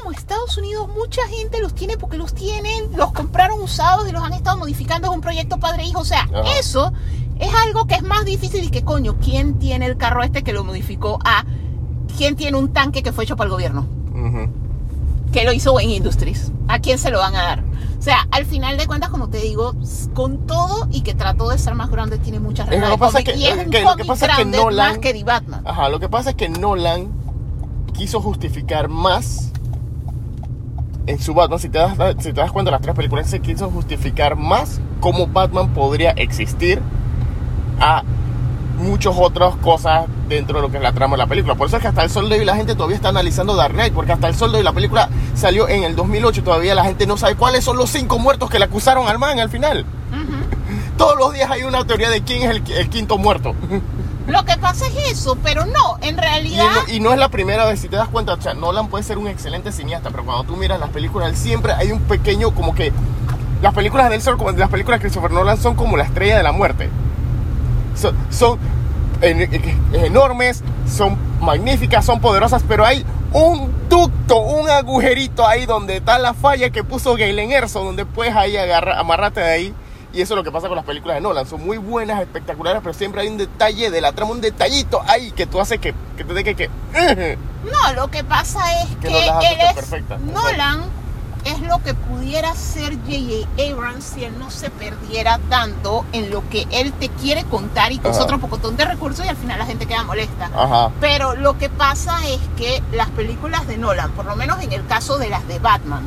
[0.00, 4.22] como Estados Unidos mucha gente los tiene porque los tienen, los compraron usados y los
[4.22, 6.42] han estado modificando, es un proyecto padre-hijo, o sea, Ajá.
[6.58, 6.92] eso
[7.38, 10.52] es algo que es más difícil y que coño, ¿quién tiene el carro este que
[10.52, 11.44] lo modificó a
[12.16, 13.86] quién tiene un tanque que fue hecho para el gobierno?
[14.12, 14.48] Ujú.
[15.32, 16.52] que lo hizo Wayne Industries.
[16.68, 17.64] ¿A quién se lo van a dar?
[17.98, 19.72] O sea, al final de cuentas, como te digo,
[20.12, 22.90] con todo y que trató de ser más grande, tiene muchas reglas.
[22.90, 24.44] lo de que pasa es cómic que- y es un lo que pasa es que
[24.44, 25.62] Nolan- más que Batman.
[25.64, 27.10] Ajá, lo que pasa es que Nolan
[27.94, 29.52] quiso justificar más
[31.06, 33.70] en su Batman, si te das, si te das cuenta, las tres películas se quiso
[33.70, 36.80] justificar más cómo Batman podría existir
[37.80, 38.02] a
[38.78, 41.54] muchas otras cosas dentro de lo que es la trama de la película.
[41.54, 43.74] Por eso es que hasta el sol de hoy la gente todavía está analizando Dark
[43.74, 46.74] Knight, porque hasta el sol de hoy la película salió en el 2008 y todavía
[46.74, 49.50] la gente no sabe cuáles son los cinco muertos que le acusaron al man al
[49.50, 49.84] final.
[50.96, 53.54] Todos los días hay una teoría de quién es el, el quinto muerto.
[54.26, 56.64] Lo que pasa es eso, pero no, en Y realidad...
[56.86, 59.02] no, y no es la primera vez, si te das cuenta, o sea, Nolan puede
[59.04, 62.52] ser un excelente cineasta, pero cuando tú miras las películas, él siempre hay un pequeño,
[62.54, 62.92] como que
[63.60, 66.36] las películas de él son como- las películas de Christopher Nolan son como la estrella
[66.36, 66.88] de la muerte.
[67.96, 68.58] Son, son
[69.20, 75.96] en- en- enormes, son magníficas, son poderosas, pero hay un ducto, un agujerito ahí donde
[75.96, 79.74] está la falla que puso Galen Erso, donde puedes ahí agarrar, amarrarte de ahí.
[80.12, 81.46] Y eso es lo que pasa con las películas de Nolan.
[81.46, 85.30] Son muy buenas, espectaculares, pero siempre hay un detalle de la trama, un detallito ahí
[85.32, 86.70] que tú haces que, que te deje que...
[87.64, 90.20] No, lo que pasa es Que que, no él es.
[90.34, 90.82] Nolan
[91.44, 93.48] es lo que pudiera ser J.J.
[93.72, 97.98] Abrams si él no se perdiera tanto en lo que él te quiere contar y
[97.98, 98.22] con Ajá.
[98.22, 100.50] otro pocotón de recursos y al final la gente queda molesta.
[100.54, 100.90] Ajá.
[101.00, 104.86] Pero lo que pasa es que las películas de Nolan, por lo menos en el
[104.86, 106.06] caso de las de Batman,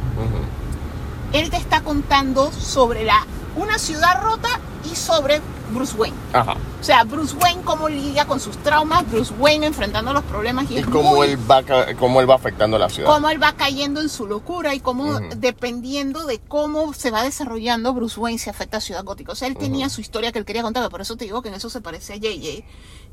[1.33, 4.49] él te está contando sobre la, una ciudad rota
[4.91, 5.41] y sobre
[5.71, 6.15] Bruce Wayne.
[6.33, 6.55] Ajá.
[6.79, 10.75] O sea, Bruce Wayne cómo lidia con sus traumas, Bruce Wayne enfrentando los problemas y,
[10.75, 11.63] Y es cómo muy- él, va,
[11.97, 13.09] cómo él va afectando a la ciudad.
[13.11, 15.23] cómo él va cayendo en su locura y cómo, Ujú.
[15.37, 19.31] dependiendo de cómo se va desarrollando, Bruce Wayne se afecta a Ciudad Gótica.
[19.31, 21.49] O sea, él tenía su historia que él quería contar, por eso te digo que
[21.49, 22.63] en eso se parece a JJ.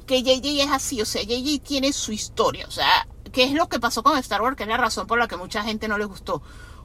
[0.07, 2.66] Que JJ es así, o sea, JJ tiene su historia.
[2.68, 4.57] O sea, ¿qué es lo que pasó con Star Wars?
[4.57, 6.42] Que es la razón por la que mucha gente no le gustó.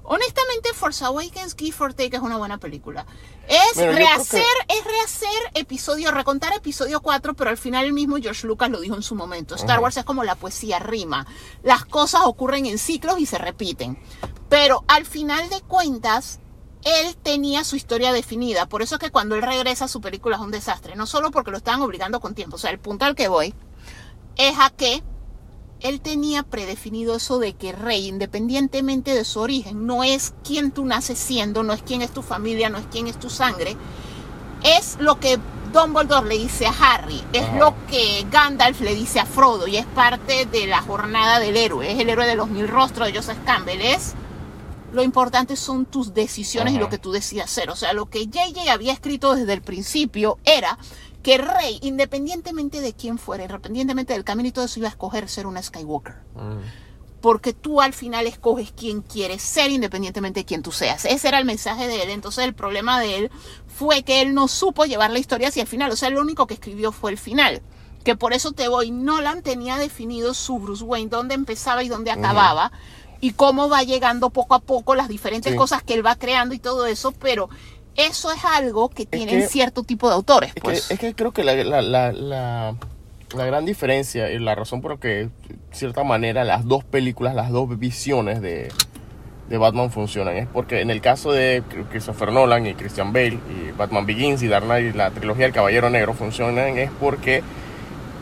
[0.09, 3.05] Honestamente, Force Awakens, Give or Take es una buena película.
[3.49, 8.47] Es Mira, rehacer, es rehacer episodio, recontar episodio 4, pero al final el mismo George
[8.47, 9.55] Lucas lo dijo en su momento.
[9.55, 9.81] Star.
[9.81, 11.27] Wars es como la poesía rima.
[11.61, 13.99] Las cosas ocurren en ciclos y se repiten.
[14.47, 16.39] Pero al final de cuentas,
[16.85, 18.69] él tenía su historia definida.
[18.69, 20.95] Por eso es que cuando él regresa su película es un desastre.
[20.95, 22.55] No solo porque lo estaban obligando con tiempo.
[22.55, 23.53] O sea, el punto al que voy
[24.37, 25.03] es a que
[25.81, 30.85] él tenía predefinido eso de que Rey, independientemente de su origen, no es quien tú
[30.85, 33.75] naces siendo, no es quién es tu familia, no es quién es tu sangre,
[34.63, 35.39] es lo que
[35.73, 37.57] Dumbledore le dice a Harry, es Ajá.
[37.57, 41.91] lo que Gandalf le dice a Frodo y es parte de la jornada del héroe,
[41.91, 44.15] es el héroe de los mil rostros de Joseph Campbell, es
[44.93, 47.69] lo importante son tus decisiones y lo que tú decidas hacer.
[47.69, 50.77] O sea, lo que JJ había escrito desde el principio era
[51.23, 55.27] que Rey, independientemente de quién fuera, independientemente del camino y todo eso, iba a escoger
[55.29, 56.15] ser una Skywalker.
[57.21, 61.03] Porque tú al final escoges quién quieres ser independientemente de quién tú seas.
[61.05, 62.11] Ese era el mensaje de él.
[62.11, 63.31] Entonces el problema de él
[63.65, 65.91] fue que él no supo llevar la historia hacia el final.
[65.91, 67.61] O sea, lo único que escribió fue el final.
[68.05, 72.11] Que por eso te voy, Nolan tenía definido su Bruce Wayne, dónde empezaba y dónde
[72.11, 72.71] acababa.
[73.19, 75.57] Y cómo va llegando poco a poco las diferentes Sí.
[75.57, 77.11] cosas que él va creando y todo eso.
[77.13, 77.49] Pero
[77.97, 80.51] eso es algo que tienen que- cierto tipo de autores.
[80.55, 80.87] Es, Pues.
[80.87, 82.75] que, es que creo que la, la, la, la,
[83.35, 85.29] la gran diferencia y la razón por la que, de
[85.71, 88.71] cierta manera, las dos películas, las dos visiones de,
[89.49, 93.71] de Batman funcionan es porque en el caso de Christopher Nolan y Christian Bale y
[93.77, 97.43] Batman Begins y Dark Knight y la trilogía del Caballero Negro funcionan es porque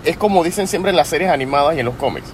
[0.04, 2.28] es como dicen siempre en las series animadas y en los cómics.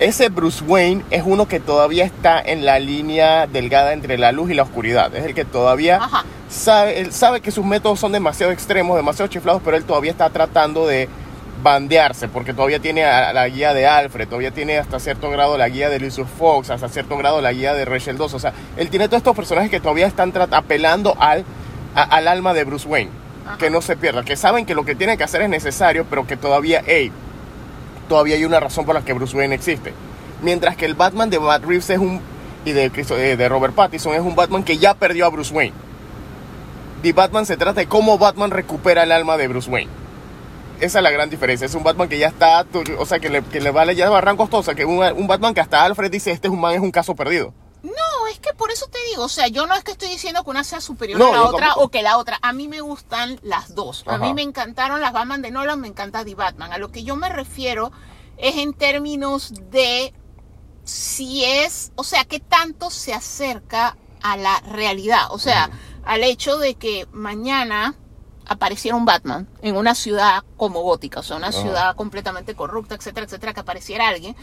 [0.00, 4.50] Ese Bruce Wayne es uno que todavía está en la línea delgada entre la luz
[4.50, 5.14] y la oscuridad.
[5.14, 6.24] Es el que todavía Ajá.
[6.48, 10.30] sabe, él sabe que sus métodos son demasiado extremos, demasiado chiflados, pero él todavía está
[10.30, 11.06] tratando de
[11.62, 15.68] bandearse, porque todavía tiene a la guía de Alfred, todavía tiene hasta cierto grado la
[15.68, 18.32] guía de Lucius Fox, hasta cierto grado la guía de Rachel 2.
[18.32, 21.44] O sea, él tiene todos estos personajes que todavía están apelando al,
[21.94, 23.10] a- al alma de Bruce Wayne.
[23.46, 23.58] Ajá.
[23.58, 26.26] Que no se pierda, que saben que lo que tienen que hacer es necesario, pero
[26.26, 27.12] que todavía, hey,
[28.10, 29.94] todavía hay una razón por la que Bruce Wayne existe.
[30.42, 32.20] Mientras que el Batman de Matt Reeves es un
[32.64, 35.72] y eh, de Robert Pattinson es un Batman que ya perdió a Bruce Wayne.
[37.02, 39.90] The Batman se trata de cómo Batman recupera el alma de Bruce Wayne.
[40.80, 41.66] Esa es la gran diferencia.
[41.66, 42.66] Es un Batman que ya está,
[42.98, 44.64] o sea, que le, que le vale ya barrancos todos.
[44.64, 46.80] O sea, que un, un Batman que hasta Alfred dice, este es un man es
[46.80, 47.54] un caso perdido.
[47.82, 50.44] No, es que por eso te digo, o sea, yo no es que estoy diciendo
[50.44, 51.86] que una sea superior No, a la otra tampoco.
[51.86, 52.38] o que la otra.
[52.42, 54.04] A mí me gustan las dos.
[54.06, 56.72] A mí me encantaron las Batman de Nolan, me encanta The Batman.
[56.72, 57.90] A lo que yo me refiero
[58.36, 60.12] es en términos de
[60.84, 65.28] si es, o sea, qué tanto se acerca a la realidad.
[65.30, 65.70] O sea,
[66.04, 67.94] al hecho de que mañana
[68.46, 71.62] apareciera un Batman en una ciudad como gótica, o sea, una Ajá.
[71.62, 74.36] ciudad completamente corrupta, etcétera, etcétera, que apareciera alguien.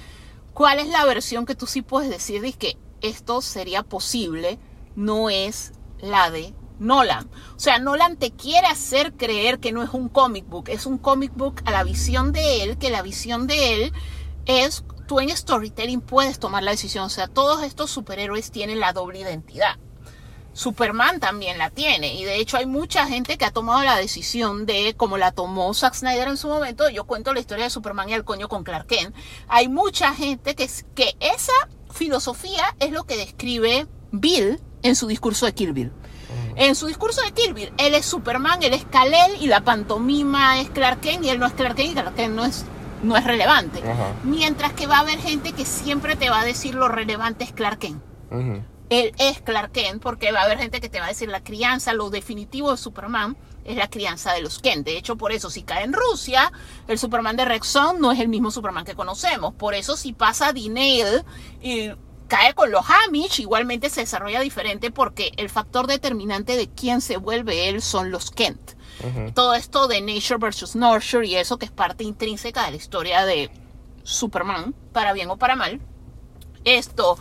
[0.53, 4.59] ¿Cuál es la versión que tú sí puedes decir de que esto sería posible?
[4.95, 7.29] No es la de Nolan.
[7.55, 10.97] O sea, Nolan te quiere hacer creer que no es un comic book, es un
[10.97, 13.93] comic book a la visión de él, que la visión de él
[14.45, 17.05] es, tú en storytelling puedes tomar la decisión.
[17.05, 19.77] O sea, todos estos superhéroes tienen la doble identidad.
[20.57, 24.65] Superman también la tiene y de hecho hay mucha gente que ha tomado la decisión
[24.65, 28.09] de, como la tomó Zack Snyder en su momento, yo cuento la historia de Superman
[28.09, 29.15] y el coño con Clark Kent,
[29.47, 31.53] hay mucha gente que, que esa
[31.97, 35.91] filosofía es lo que describe Bill en su discurso de Kill Bill.
[36.55, 40.59] En su discurso de Kill Bill, él es Superman, él es Kal-El y la pantomima
[40.59, 42.65] es Clark Kent y él no es Clark Kent y Clark Kent no es,
[43.03, 43.79] no es relevante.
[43.79, 44.13] Ajá.
[44.23, 47.51] Mientras que va a haber gente que siempre te va a decir lo relevante es
[47.51, 48.01] Clark Kent
[48.89, 51.43] él es Clark Kent, porque va a haber gente que te va a decir la
[51.43, 53.35] crianza, lo definitivo de Superman
[53.67, 54.85] es la crianza de los Kent.
[54.85, 56.51] De hecho, por eso si cae en Rusia,
[56.87, 59.53] el Superman de Rexon no es el mismo Superman que conocemos.
[59.53, 61.23] Por eso si pasa Dinail
[61.61, 61.91] y
[62.29, 67.17] cae con los Amish, igualmente se desarrolla diferente porque el factor determinante de quién se
[67.17, 68.71] vuelve él son los Kent.
[69.35, 73.25] Todo esto de Nature versus Nurture y eso que es parte intrínseca de la historia
[73.25, 73.51] de
[74.01, 75.79] Superman, para bien o para mal.
[76.63, 77.17] Esto,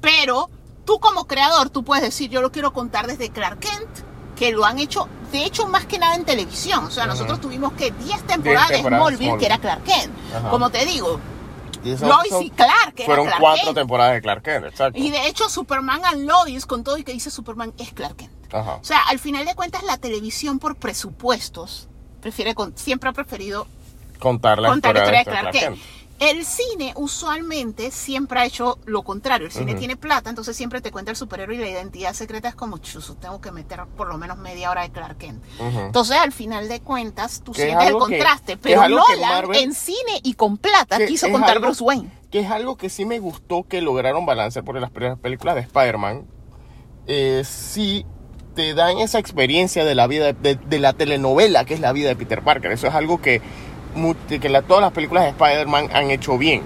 [0.00, 0.50] pero
[0.84, 4.09] tú como creador, tú puedes decir, yo lo quiero contar desde Clark Kent,
[4.40, 6.86] que lo han hecho, de hecho, más que nada en televisión.
[6.86, 9.38] O sea, nosotros tuvimos que 10 temporadas de Smallville, Smallville.
[9.38, 10.12] que era Clark Kent.
[10.48, 11.20] Como te digo,
[11.84, 13.76] Lois y Clark, que era Fueron Clark cuatro Kent.
[13.76, 14.98] temporadas de Clark Kent, exacto.
[14.98, 18.32] Y de hecho, Superman and Lois, con todo y que dice Superman, es Clark Kent.
[18.54, 18.76] Ajá.
[18.80, 21.88] O sea, al final de cuentas, la televisión por presupuestos
[22.22, 23.66] prefiere con- siempre ha preferido
[24.18, 25.78] Contar la contar historia de Clark Kent.
[26.20, 29.46] El cine usualmente siempre ha hecho lo contrario.
[29.46, 32.54] El cine tiene plata, entonces siempre te cuenta el superhéroe y la identidad secreta es
[32.54, 33.14] como chuzo.
[33.16, 35.42] Tengo que meter por lo menos media hora de Clark Kent.
[35.58, 38.52] Entonces, al final de cuentas, tú sientes el contraste.
[38.52, 42.10] que pero que Nolan, Marvel- en cine y con plata, quiso contar algo- Bruce Wayne.
[42.30, 45.62] Que es algo que sí me gustó que lograron balancear porque las primeras películas de
[45.62, 46.26] Spider-Man
[47.06, 48.04] eh, sí
[48.54, 52.08] te dan esa experiencia de la vida, de, de la telenovela que es la vida
[52.08, 52.72] de Peter Parker.
[52.72, 53.40] Eso es algo que,
[54.40, 56.62] que la- todas las películas de Spider-Man han hecho bien.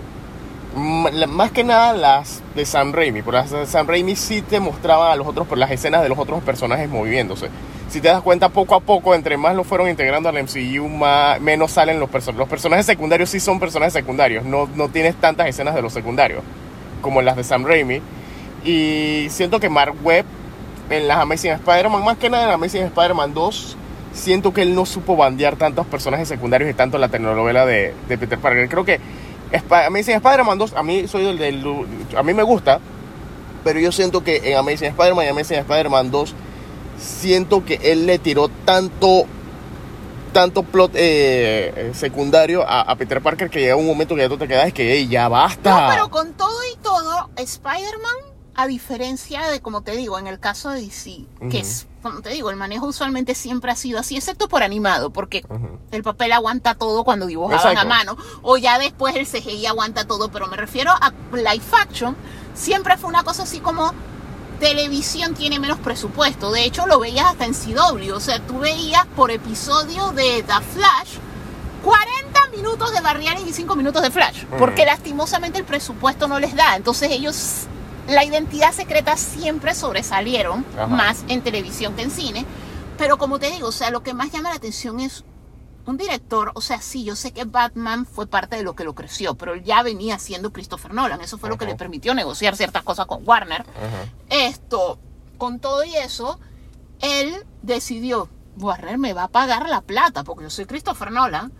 [1.28, 5.12] Más que nada las de Sam Raimi, porque las de Sam Raimi sí te mostraban
[5.12, 7.48] a los otros, por las escenas de los otros personajes moviéndose.
[7.88, 11.40] Si te das cuenta, poco a poco, entre más lo fueron integrando al MCU, más,
[11.40, 12.40] menos salen los personajes.
[12.40, 16.42] Los personajes secundarios sí son personajes secundarios, no, no tienes tantas escenas de los secundarios
[17.02, 18.00] como las de Sam Raimi.
[18.64, 20.24] Y siento que Mark Webb
[20.90, 23.76] en las Amazing Spider-Man, más que nada en Amazing Spider-Man 2,
[24.14, 28.16] siento que él no supo bandear tantos personajes secundarios y tanto la telenovela de, de
[28.18, 28.68] Peter Parker.
[28.68, 29.00] Creo que
[29.52, 31.62] Sp- Amazing Spider-Man 2, a mí soy el del...
[32.16, 32.80] A mí me gusta,
[33.64, 36.34] pero yo siento que en Amazing Spider-Man y Amazing Spider-Man 2,
[36.98, 39.26] siento que él le tiró tanto
[40.32, 44.36] tanto plot eh, secundario a, a Peter Parker que llega un momento que ya tú
[44.36, 45.82] te quedas que "Ey, ya basta.
[45.82, 48.16] No, pero con todo y todo, Spider-Man,
[48.56, 52.30] a diferencia de, como te digo, en el caso de DC, que es, como te
[52.30, 55.44] digo, el manejo usualmente siempre ha sido así, excepto por animado, porque
[55.90, 57.80] el papel aguanta todo cuando dibujaban Exacto.
[57.80, 62.16] a mano, o ya después el CGI aguanta todo, pero me refiero a live action,
[62.54, 63.92] siempre fue una cosa así como
[64.60, 66.52] televisión tiene menos presupuesto.
[66.52, 68.14] De hecho, lo veías hasta en CW.
[68.14, 71.18] O sea, tú veías por episodio de The Flash
[71.84, 74.44] 40 minutos de Barry Allen y 5 minutos de Flash.
[74.58, 76.76] Porque lastimosamente el presupuesto no les da.
[76.76, 77.66] Entonces ellos,
[78.08, 80.86] la identidad secreta siempre sobresalieron Ajá.
[80.86, 82.44] más en televisión que en cine.
[82.98, 85.24] Pero como te digo, o sea, lo que más llama la atención es
[85.86, 88.94] un director, o sea, sí, yo sé que Batman fue parte de lo que lo
[88.94, 91.20] creció, pero él ya venía siendo Christopher Nolan.
[91.20, 93.62] Eso fue lo que le permitió negociar ciertas cosas con Warner.
[93.62, 94.08] Ajá.
[94.30, 94.98] Esto,
[95.36, 96.38] con todo y eso,
[97.00, 101.52] él decidió, Warner me va a pagar la plata, porque yo soy Christopher Nolan,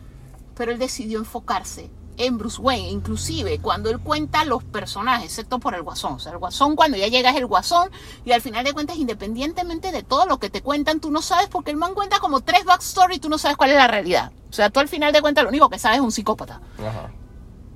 [0.55, 5.75] pero él decidió enfocarse en Bruce Wayne, inclusive cuando él cuenta los personajes, excepto por
[5.75, 6.15] el Guasón.
[6.15, 7.91] O sea, el Guasón cuando ya llega es el Guasón
[8.25, 11.49] y al final de cuentas, independientemente de todo lo que te cuentan, tú no sabes
[11.49, 14.33] porque el man cuenta como tres backstory y tú no sabes cuál es la realidad.
[14.51, 16.61] O sea, tú al final de cuentas lo único que sabes es un psicópata.
[16.79, 17.11] Ajá.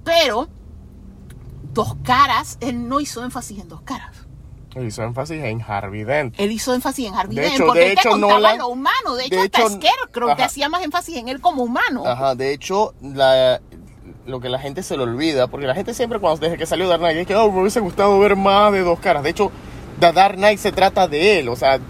[0.04, 0.48] Pero,
[1.72, 4.16] dos caras, él no hizo énfasis en dos caras.
[4.80, 6.34] Hizo énfasis en Harvey Dent.
[6.38, 8.58] Él hizo énfasis en Harvey De Dent hecho- porque de él te hecho, contaba Nolan-
[8.58, 9.14] lo humano.
[9.16, 10.44] De hecho, de hasta hecho- Scarecrow te ajá.
[10.44, 12.06] hacía más énfasis en él como humano.
[12.06, 13.60] Ajá, de hecho, la,
[14.28, 16.86] lo que la gente se le olvida, porque la gente siempre cuando desde que salió
[16.86, 19.22] Dark Knight, es que oh, me hubiese gustado ver más de dos caras.
[19.22, 19.50] De hecho,
[20.00, 21.80] The Dark Knight se trata de él, o sea,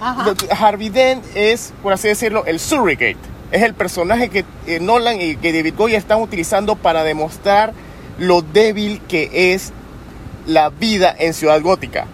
[0.00, 0.34] Ajá.
[0.58, 3.18] Harvey Dent es, por así decirlo, el surrogate.
[3.52, 7.72] Es el personaje que eh, Nolan y que David Goya están utilizando para demostrar
[8.18, 9.72] lo débil que es
[10.46, 12.06] la vida en Ciudad Gótica.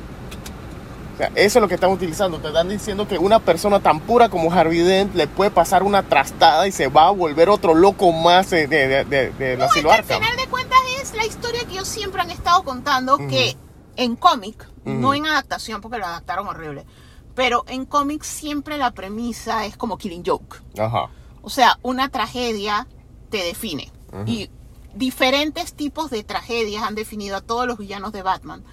[1.28, 2.38] Sea, eso es lo que están utilizando.
[2.38, 6.02] Te están diciendo que una persona tan pura como Harvey Dent le puede pasar una
[6.02, 9.66] trastada y se va a volver otro loco más de, de, de, de- de la
[9.66, 12.62] No, es que al final de cuentas es la historia que ellos siempre han estado
[12.64, 13.56] contando, que
[13.96, 16.84] en cómic, no en adaptación porque lo adaptaron horrible,
[17.36, 20.56] pero en cómic siempre la premisa es como Killing Joke.
[20.78, 21.08] Ajá.
[21.42, 22.86] O sea, una tragedia
[23.30, 23.90] te define.
[24.26, 24.50] Y
[24.94, 28.64] diferentes tipos de tragedias han definido a todos los villanos de Batman.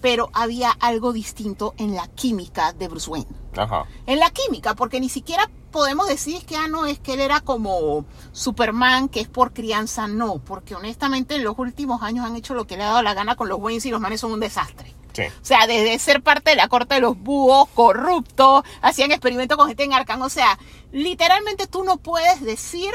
[0.00, 3.30] Pero había algo distinto en la química de Bruce Wayne.
[3.56, 3.84] Ajá.
[4.06, 7.40] En la química, porque ni siquiera podemos decir que, ah, no, es que él era
[7.40, 12.54] como Superman, que es por crianza, no, porque honestamente en los últimos años han hecho
[12.54, 14.40] lo que le ha dado la gana con los Waynes y los manes son un
[14.40, 14.94] desastre.
[15.14, 15.22] Sí.
[15.22, 19.68] O sea, desde ser parte de la corte de los búhos, corruptos, hacían experimentos con
[19.68, 20.22] gente en Arkham.
[20.22, 20.58] O sea,
[20.92, 22.92] literalmente tú no puedes decir,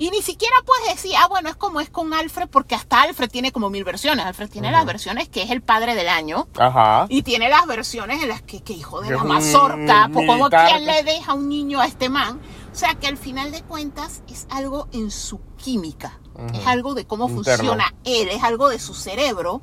[0.00, 3.28] y ni siquiera puedes decir, ah, bueno, es como es con Alfred, porque hasta Alfred
[3.30, 4.24] tiene como mil versiones.
[4.24, 6.48] Alfred tiene las versiones que es el padre del año.
[6.58, 7.04] Ajá.
[7.10, 10.80] Y tiene las versiones en las que, que hijo de la mazorca, pues como que-
[10.80, 12.40] le deja un niño a este man.
[12.72, 16.18] O sea que al final de cuentas es algo en su química,
[16.54, 17.56] es algo de cómo Interno.
[17.58, 19.60] funciona él, es algo de su cerebro,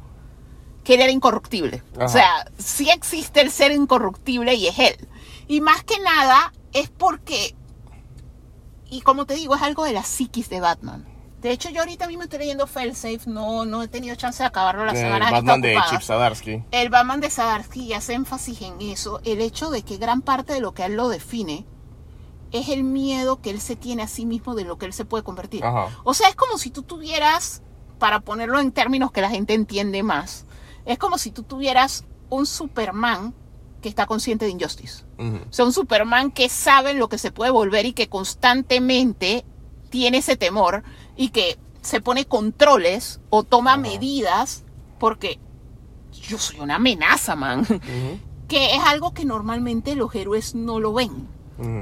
[0.83, 1.81] que él era incorruptible.
[1.95, 2.05] Ajá.
[2.05, 5.07] O sea, sí existe el ser incorruptible y es él.
[5.47, 7.55] Y más que nada es porque,
[8.89, 11.05] y como te digo, es algo de la psiquis de Batman.
[11.41, 14.85] De hecho, yo ahorita mismo estoy leyendo Failsafe, no, no he tenido chance de acabarlo
[14.85, 15.27] las El semanas.
[15.27, 15.77] han Eh, Batman de.
[15.89, 16.63] Chip Zdarsky.
[16.71, 20.61] El Batman de Sadarsky hace énfasis en eso, el hecho de que gran parte de
[20.61, 21.65] lo que él lo define
[22.51, 25.05] es el miedo que él se tiene a sí mismo de lo que él se
[25.05, 25.63] puede convertir.
[25.63, 25.89] Ajá.
[26.03, 27.61] O sea, es como si tú tuvieras,
[27.99, 30.45] para ponerlo en términos que la gente entiende más,
[30.85, 33.35] es como si tú tuvieras un Superman
[33.87, 35.05] que está consciente de Injustice.
[35.17, 39.45] O sea, un Superman que sabe lo que se puede volver y que constantemente
[39.89, 40.83] tiene ese temor
[41.15, 44.65] y que se pone controles o toma medidas
[44.99, 45.39] porque
[46.11, 47.65] yo soy una amenaza, man.
[48.47, 51.27] Que es algo que normalmente los héroes no lo ven.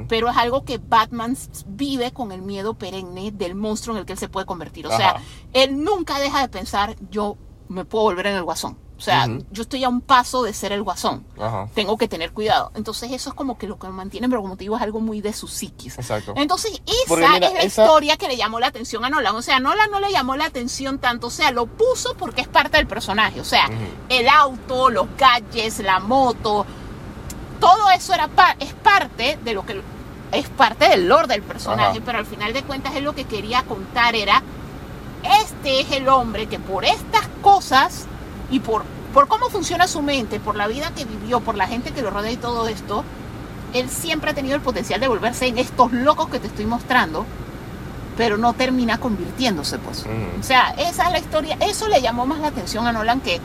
[0.07, 1.37] Pero es algo que Batman
[1.67, 4.87] vive con el miedo perenne del monstruo en el que él se puede convertir.
[4.87, 5.21] O sea,
[5.53, 7.37] él nunca deja de pensar, yo
[7.67, 8.77] me puedo volver en el guasón.
[8.97, 11.67] O sea, yo estoy a un paso de ser el guasón Ajá.
[11.75, 12.71] tengo que tener cuidado.
[12.75, 15.01] Entonces eso es como que lo que me mantiene, pero como te digo, es algo
[15.01, 15.97] muy de su psiquis.
[15.99, 16.33] Exacto.
[16.37, 19.35] Entonces esa mira, es la esa- historia que le llamó la atención a Nolan.
[19.35, 22.47] O sea, Nolan no le llamó la atención tanto, o sea, lo puso porque es
[22.47, 23.41] parte del personaje.
[23.41, 23.69] O sea,
[24.07, 26.65] el auto, los gadgets, la moto,
[27.59, 29.81] todo eso era pa- es parte de lo que
[30.31, 32.05] es parte del lore del personaje, Ajá.
[32.05, 34.41] pero al final de cuentas él lo que quería contar era
[35.41, 38.05] este es el hombre que por estas cosas
[38.51, 41.91] y por, por cómo funciona su mente, por la vida que vivió, por la gente
[41.91, 43.03] que lo rodea y todo esto,
[43.73, 47.25] él siempre ha tenido el potencial de volverse en estos locos que te estoy mostrando,
[48.17, 50.05] pero no termina convirtiéndose, pues.
[50.39, 53.41] O sea, esa es la historia, eso le llamó más la atención a Nolan que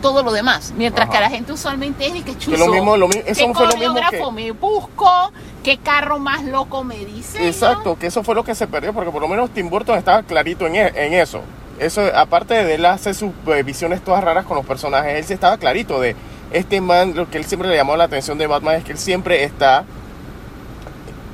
[0.00, 1.12] todo lo demás, mientras Ajá.
[1.12, 3.46] que a la gente usualmente es de que chuzo, Que lo mismo, lo mi- eso
[3.46, 4.32] qué fue lo mismo que...
[4.32, 7.46] me busco, qué carro más loco me dice.
[7.48, 10.22] Exacto, que eso fue lo que se perdió, porque por lo menos Tim Burton estaba
[10.22, 11.40] clarito en, e- en eso.
[11.78, 15.32] Eso, aparte de él hacer sus eh, visiones todas raras con los personajes, él sí
[15.32, 16.14] estaba clarito de
[16.52, 18.98] este man, lo que él siempre le llamó la atención de Batman es que él
[18.98, 19.84] siempre está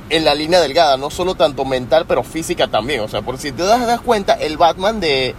[0.09, 2.99] en la línea delgada, no solo tanto mental, pero física también.
[3.01, 5.33] O sea, por si te das, das cuenta, el Batman de.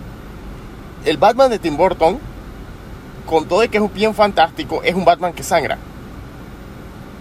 [1.04, 2.18] El Batman de Tim Burton,
[3.26, 5.78] con todo de que es bien fantástico, es un Batman que sangra.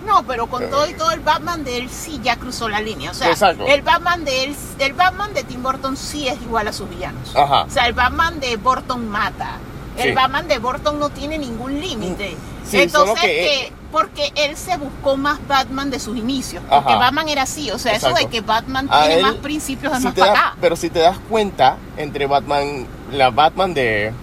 [0.06, 3.12] No, pero con todo y todo el Batman de él sí ya cruzó la línea.
[3.12, 3.66] O sea, Exacto.
[3.68, 7.36] el Batman de él, el Batman de Tim Burton sí es igual a sus villanos.
[7.36, 7.64] Ajá.
[7.64, 9.58] O sea, el Batman de Burton mata.
[9.98, 10.12] El Sí.
[10.16, 12.36] Batman de Burton no tiene ningún límite.
[12.66, 16.64] Sí, Entonces que- que porque él se buscó más Batman de sus inicios.
[16.70, 16.98] Porque Ajá.
[16.98, 17.70] Batman era así.
[17.72, 20.32] O sea, eso de que Batman A tiene él, más principios es si más para
[20.32, 20.56] acá.
[20.62, 24.14] pero si te das cuenta, entre Batman, la Batman de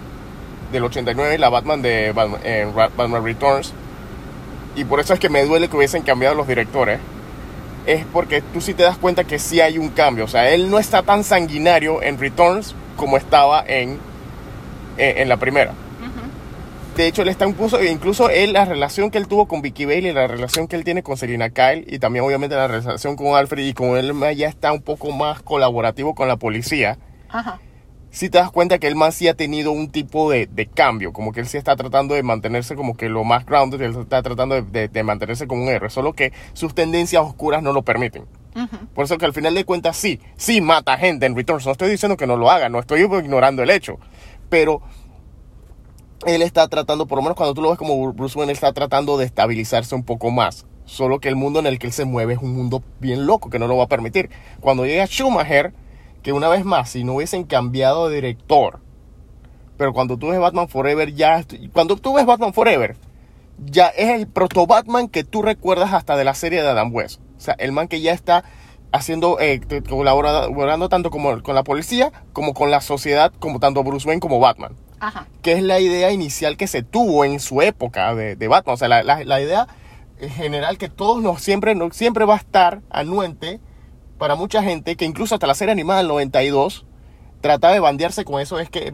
[0.71, 2.41] del 89 y la Batman de Batman,
[2.75, 3.71] Ra- Batman Returns,
[4.75, 6.99] y por eso es que me duele que hubiesen cambiado los directores,
[7.85, 10.25] es porque tú sí te das cuenta que sí hay un cambio.
[10.25, 13.99] O sea, él no está tan sanguinario en Returns como estaba en,
[14.97, 15.73] en, en la primera.
[16.99, 20.11] De hecho, él está incluso, incluso él, la relación que él tuvo con Vicky Bailey,
[20.11, 23.63] la relación que él tiene con Selina Kyle y también obviamente la relación con Alfred
[23.63, 26.97] y con él ya está un poco más colaborativo con la policía.
[27.29, 27.61] Ajá.
[28.11, 31.13] Si te das cuenta que el man sí ha tenido un tipo de, de cambio,
[31.13, 34.23] como que él sí está tratando de mantenerse como que lo más grounded, él está
[34.23, 37.83] tratando de, de- de mantenerse como un héroe, solo que sus tendencias oscuras no lo
[37.83, 38.25] permiten.
[38.95, 41.65] Por eso que al final de cuentas sí, sí mata gente en Returns.
[41.65, 43.99] No estoy diciendo que no lo haga, no estoy ignorando el hecho.
[44.49, 44.81] Pero
[46.25, 48.73] él está tratando, por lo menos cuando tú lo ves como Bruce Wayne, él está
[48.73, 50.65] tratando de estabilizarse un poco más.
[50.85, 53.49] Solo que el mundo en el que él se mueve es un mundo bien loco
[53.49, 54.29] que no lo va a permitir.
[54.59, 55.71] Cuando llega Schumacher,
[56.23, 58.79] que una vez más, si no hubiesen cambiado de director,
[59.77, 61.43] pero cuando tú ves Batman Forever, ya.
[61.73, 62.97] Cuando tú ves Batman Forever,
[63.65, 67.21] ya es el proto Batman que tú recuerdas hasta de la serie de Adam West.
[67.37, 68.43] O sea, el man que ya está
[68.91, 74.07] haciendo, eh, colaborando tanto como con la policía, como con la sociedad, como tanto Bruce
[74.07, 74.75] Wayne como Batman.
[74.99, 75.27] Ajá.
[75.41, 78.73] Que es la idea inicial que se tuvo en su época de, de Batman.
[78.73, 79.67] O sea, la, la- la idea
[80.19, 83.61] general que todos nos siempre, no, siempre va a estar anuente
[84.19, 86.85] para mucha gente, que incluso hasta la serie animada del 92
[87.41, 88.93] trata de bandearse con eso, es que,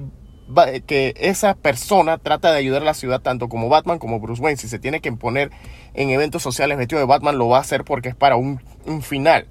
[0.86, 4.58] que esa persona trata de ayudar a la ciudad tanto como Batman como Bruce Wayne.
[4.58, 5.52] Si se tiene que poner
[5.96, 9.02] en eventos sociales vestido de Batman, lo va a hacer porque es para un, un
[9.02, 9.48] final,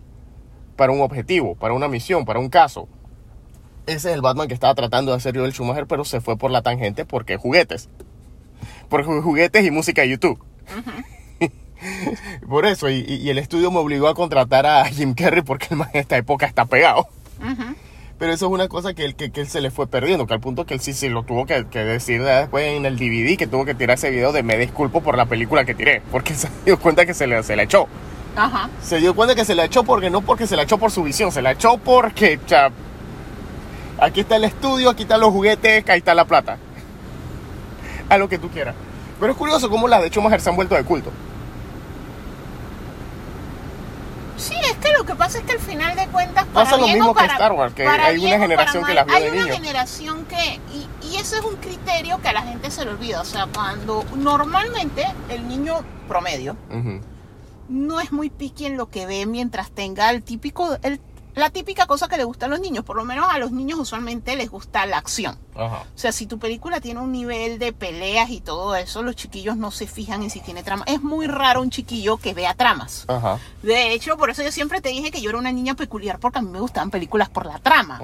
[0.77, 2.89] para un objetivo, para una misión, para un caso.
[3.87, 6.39] Ese es el Batman que estaba tratando de hacer yo el Schumacher, pero se fue
[6.39, 7.91] por la tangente porque juguetes.
[8.89, 10.43] Por ju- juguetes y música de YouTube.
[12.49, 15.89] por eso, y, el estudio me obligó a contratar a Jim Carrey porque el man
[15.93, 17.09] en esta época está pegado.
[18.19, 20.35] Pero eso es una cosa que él, que, que él se le fue perdiendo, que
[20.35, 23.37] al punto que él sí, sí lo tuvo que, que decir después en el DVD,
[23.37, 26.35] que tuvo que tirar ese video de me disculpo por la película que tiré, porque
[26.35, 27.89] se dio cuenta que se le, se echó.
[28.37, 28.69] Ajá.
[28.83, 31.03] Se dio cuenta que se la echó porque no porque se la echó por su
[31.03, 32.71] visión, se la echó porque, cha,
[33.99, 36.59] aquí está el estudio, aquí están los juguetes, ahí está la plata.
[38.09, 38.75] A lo que tú quieras.
[39.21, 41.11] Pero es curioso cómo las de Schumacher se han vuelto de culto.
[44.37, 46.85] Sí, es que lo que pasa es que al final de cuentas para Pasa lo
[46.85, 49.31] bien mismo que Star Wars, que hay una bien generación que las vio de Hay
[49.31, 49.55] una niño.
[49.55, 53.21] generación que y, y eso es un criterio que a la gente se le olvida,
[53.21, 55.77] o sea, cuando normalmente el niño
[56.09, 56.57] promedio
[57.69, 61.01] no es muy piqui en lo que ve mientras tenga el típico el-
[61.35, 63.79] la típica cosa que le gusta a los niños, por lo menos a los niños
[63.79, 65.37] usualmente les gusta la acción.
[65.57, 65.83] Ajá.
[65.83, 69.57] O sea, si tu película tiene un nivel de peleas y todo eso, los chiquillos
[69.57, 70.85] no se fijan en si tiene trama.
[70.87, 73.05] Es muy raro un chiquillo que vea tramas.
[73.09, 73.39] Ajá.
[73.63, 76.39] De hecho, por eso yo siempre te dije que yo era una niña peculiar porque
[76.39, 78.01] a mí me gustaban películas por la trama.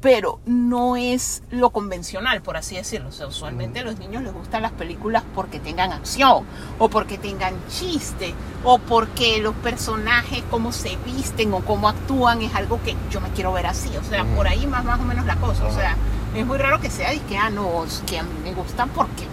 [0.00, 3.08] Pero no es lo convencional, por así decirlo.
[3.08, 6.44] O sea, usualmente a los niños les gustan las películas porque tengan acción,
[6.78, 8.34] o porque tengan chiste,
[8.64, 13.30] o porque los personajes, cómo se visten o cómo actúan, es algo que yo me
[13.30, 13.96] quiero ver así.
[13.96, 15.64] O sea, por ahí más, más o menos la cosa.
[15.64, 15.96] O sea,
[16.34, 18.88] es muy raro que sea y que, ah, no, es que a mí me gustan
[18.90, 19.26] porque.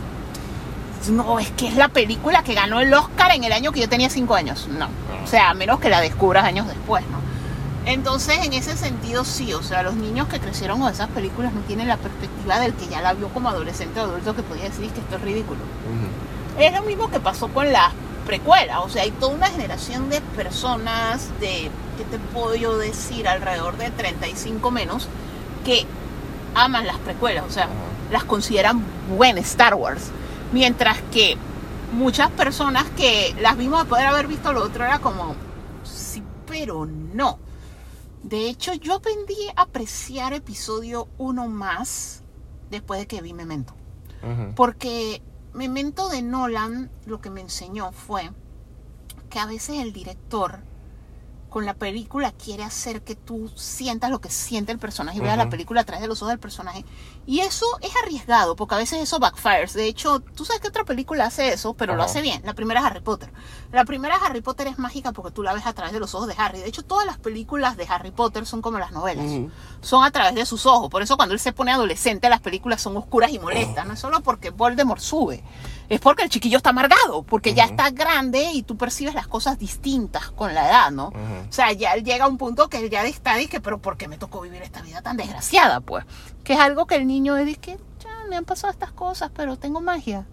[1.09, 3.89] No, es que es la película que ganó el Oscar en el año que yo
[3.89, 4.67] tenía cinco años.
[4.67, 4.87] No.
[5.23, 7.21] O sea, a menos que la descubras años después, ¿no?
[7.85, 11.61] Entonces, en ese sentido, sí, o sea, los niños que crecieron con esas películas no
[11.61, 14.89] tienen la perspectiva del que ya la vio como adolescente o adulto que podía decir
[14.91, 15.59] que esto es ridículo.
[16.59, 17.91] Es lo mismo que pasó con las
[18.25, 23.27] precuelas, o sea, hay toda una generación de personas de, ¿qué te puedo yo decir?
[23.27, 25.07] Alrededor de 35 menos,
[25.65, 25.87] que
[26.55, 27.67] aman las precuelas, o sea,
[28.11, 28.83] las consideran
[29.15, 30.11] buen Star Wars.
[30.51, 31.37] Mientras que
[31.93, 35.35] muchas personas que las vimos después de haber visto lo otro era como,
[35.83, 37.39] sí, pero no.
[38.23, 42.21] De hecho, yo aprendí a apreciar episodio 1 más
[42.69, 43.73] después de que vi Memento.
[44.55, 45.23] Porque
[45.53, 48.29] Memento de Nolan lo que me enseñó fue
[49.31, 50.59] que a veces el director
[51.51, 55.37] con la película quiere hacer que tú sientas lo que siente el personaje y veas
[55.37, 56.85] la película a través de los ojos del personaje.
[57.27, 59.73] Y eso es arriesgado, porque a veces eso backfires.
[59.73, 62.41] De hecho, tú sabes que otra película hace eso, pero lo hace bien.
[62.45, 63.33] La primera es Harry Potter.
[63.73, 66.29] La primera Harry Potter es mágica porque tú la ves a través de los ojos
[66.29, 66.59] de Harry.
[66.59, 69.25] De hecho, todas las películas de Harry Potter son como las novelas.
[69.81, 70.89] Son a través de sus ojos.
[70.89, 73.85] Por eso cuando él se pone adolescente, las películas son oscuras y molestas.
[73.85, 75.43] No es solo porque Voldemort sube.
[75.91, 79.59] Es porque el chiquillo está amargado, porque ya está grande y tú percibes las cosas
[79.59, 81.07] distintas con la edad, ¿no?
[81.07, 84.07] O sea, ya llega un punto que él ya está y que, pero ¿por qué
[84.07, 85.81] me tocó vivir esta vida tan desgraciada?
[85.81, 86.05] Pues,
[86.45, 89.57] que es algo que el niño dice que ya me han pasado estas cosas, pero
[89.57, 90.25] tengo magia.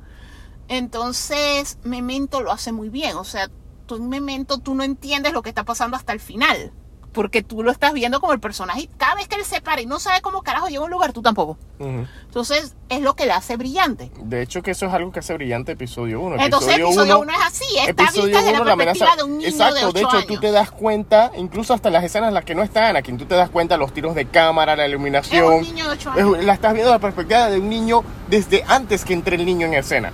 [0.69, 3.17] Entonces, Memento lo hace muy bien.
[3.17, 3.51] O sea,
[3.87, 6.73] tú en Memento tú no entiendes lo que está pasando hasta el final.
[7.19, 8.83] Porque tú lo estás viendo como el personaje.
[8.83, 10.91] Y cada vez que él se para y no sabe cómo carajo llega a un
[10.93, 11.59] lugar, tú tampoco.
[11.81, 14.13] Entonces, es lo que le hace brillante.
[14.23, 16.37] De hecho, que eso es algo que hace brillante episodio 1.
[16.39, 17.65] Entonces, episodio 1 es así.
[17.89, 20.27] Está vista desde la perspectiva de un niño Exacto, de 8 de hecho, años.
[20.29, 23.25] tú te das cuenta, incluso hasta las escenas en las que no está Anakin, tú
[23.25, 25.55] te das cuenta los tiros de cámara, la iluminación.
[25.55, 26.39] Es un niño de 8 años.
[26.39, 29.45] Es- la estás viendo desde la perspectiva de un niño desde antes que entre el
[29.45, 30.13] niño en escena.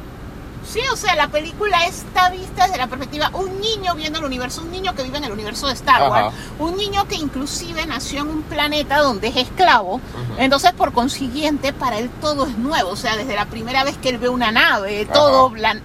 [0.67, 4.63] Sí, o sea, la película está vista desde la perspectiva un niño viendo el universo,
[4.63, 6.37] un niño que vive en el universo de Star Wars, Ajá.
[6.59, 10.01] un niño que inclusive nació en un planeta donde es esclavo,
[10.39, 14.09] entonces por consiguiente para él todo es nuevo, o sea, desde la primera vez que
[14.09, 15.83] él ve una nave, todo blan-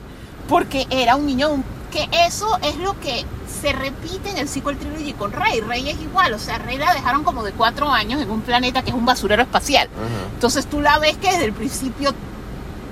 [0.48, 1.62] porque era un niño
[1.92, 3.26] que eso es lo que
[3.62, 6.94] se repite en el sequel trilogy con Rey, Rey es igual, o sea, Rey la
[6.94, 9.90] dejaron como de cuatro años en un planeta que es un basurero espacial.
[10.36, 12.14] Entonces tú la ves que desde el principio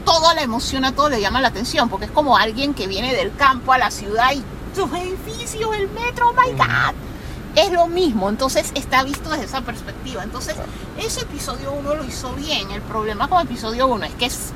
[0.07, 3.35] todo la emociona, todo le llama la atención, porque es como alguien que viene del
[3.35, 4.41] campo a la ciudad y
[4.73, 6.95] sus edificios, el metro, oh my god.
[7.57, 10.23] Es lo mismo, entonces está visto desde esa perspectiva.
[10.23, 10.55] Entonces,
[10.97, 12.71] ese episodio 1 lo hizo bien.
[12.71, 14.53] El problema con episodio 1 es que es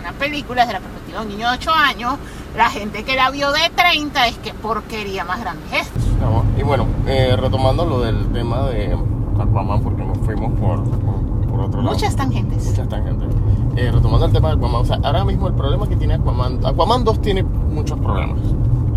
[0.00, 2.14] una película desde la perspectiva de un niño de 8 años.
[2.56, 6.00] La gente que la vio de 30 es que porquería más grande es esto.
[6.18, 8.96] No, Y bueno, eh, retomando lo del tema de
[9.38, 11.94] Aquaman, porque nos fuimos por, por, por otro lado.
[11.94, 12.66] Muchas tangentes.
[12.66, 13.28] Muchas tangentes.
[13.76, 16.64] Eh, retomando el tema de Aquaman, o sea, ahora mismo el problema que tiene Aquaman,
[16.64, 18.38] Aquaman 2 tiene muchos problemas.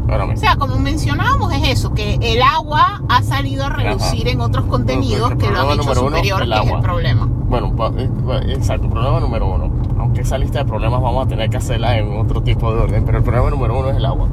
[0.09, 4.29] Ahora O sea, como mencionábamos, es eso, que el agua ha salido a relucir Ajá.
[4.31, 7.27] en otros contenidos que lo han hecho uno, superior, que es el problema.
[7.49, 8.09] Bueno, eh,
[8.49, 9.69] exacto, problema número uno.
[9.99, 13.03] Aunque esa lista de problemas vamos a tener que hacerla en otro tipo de orden,
[13.05, 14.27] pero el problema número uno es el agua.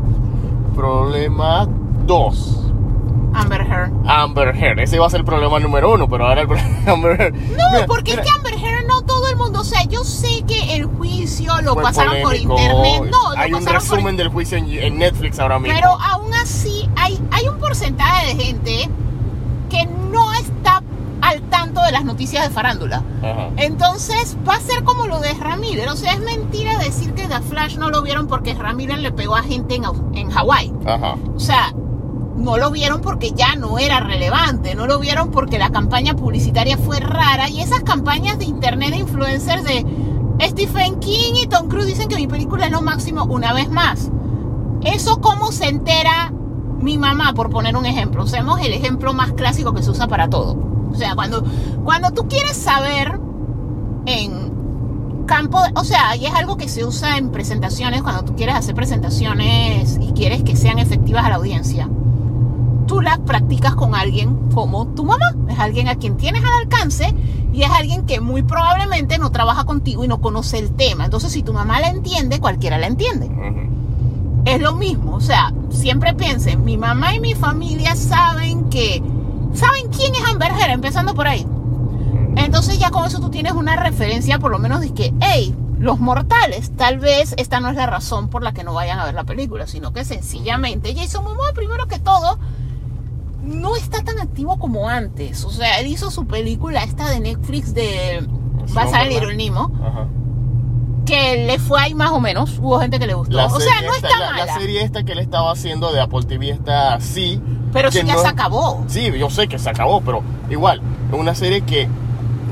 [0.77, 1.67] Problema
[2.07, 2.64] dos,
[3.35, 3.93] Amber Heard.
[4.07, 4.79] Amber Heard.
[4.81, 7.35] Ese iba a ser el problema número uno, pero ahora el problema Amber Heard.
[7.35, 10.05] No, Mira, porque mira, es que Amber Heard no todo el mundo, o sea, yo
[10.05, 12.55] sé que el juicio lo fue pasaron polémico.
[12.55, 15.59] por internet, no, lo Hay un pasaron por resumen del juicio en, en Netflix ahora
[15.59, 15.77] mismo.
[15.77, 18.91] Pero aún así hay, hay un porcentaje de gente
[19.71, 20.83] que no está
[21.21, 23.03] al tanto de las noticias de farándula.
[23.23, 23.49] Ajá.
[23.57, 25.89] Entonces va a ser como lo de Ramírez.
[25.91, 29.35] O sea, es mentira decir que The Flash no lo vieron porque Ramírez le pegó
[29.35, 30.71] a gente en, en Hawái.
[31.35, 31.73] O sea,
[32.37, 36.77] no lo vieron porque ya no era relevante, no lo vieron porque la campaña publicitaria
[36.77, 39.87] fue rara y esas campañas de internet de influencers de
[40.41, 44.11] Stephen King y Tom Cruise dicen que mi película es lo máximo una vez más.
[44.83, 46.33] Eso cómo se entera
[46.81, 48.25] mi mamá, por poner un ejemplo.
[48.25, 50.57] Usemos el ejemplo más clásico que se usa para todo.
[50.93, 51.43] O sea, cuando,
[51.83, 53.19] cuando tú quieres saber
[54.07, 58.55] en campo, o sea, y es algo que se usa en presentaciones, cuando tú quieres
[58.55, 61.89] hacer presentaciones y quieres que sean efectivas a la audiencia,
[62.87, 65.35] tú las practicas con alguien como tu mamá.
[65.49, 67.15] Es alguien a quien tienes al alcance
[67.53, 71.05] y es alguien que muy probablemente no trabaja contigo y no conoce el tema.
[71.05, 73.31] Entonces, si tu mamá la entiende, cualquiera la entiende.
[74.45, 79.03] Es lo mismo, o sea, siempre piensen, mi mamá y mi familia saben que,
[79.55, 81.47] saben quién es Amber Heard, empezando por ahí.
[82.37, 85.99] Entonces ya con eso tú tienes una referencia, por lo menos de que, hey, los
[85.99, 89.15] mortales, tal vez esta no es la razón por la que no vayan a ver
[89.15, 92.39] la película, sino que sencillamente Jason Momoa, primero que todo,
[93.45, 95.45] no está tan activo como antes.
[95.45, 98.27] O sea, él hizo su película esta de Netflix de
[98.67, 99.09] Sí.
[99.09, 100.07] Little Nemo, Ajá.
[101.07, 103.37] que le fue ahí más o menos, hubo gente que le gustó.
[103.37, 104.47] La o sea, no esta- está la, mala.
[104.47, 107.41] la serie esta que él estaba haciendo de Apple TV está así.
[107.73, 108.85] Pero que eso ya no- se acabó.
[108.87, 110.81] Sí, yo sé que se acabó, pero igual,
[111.13, 111.89] es una serie que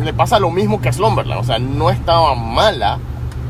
[0.03, 1.41] le pasa lo mismo que a Slumberland.
[1.41, 2.99] O sea, no estaba mala,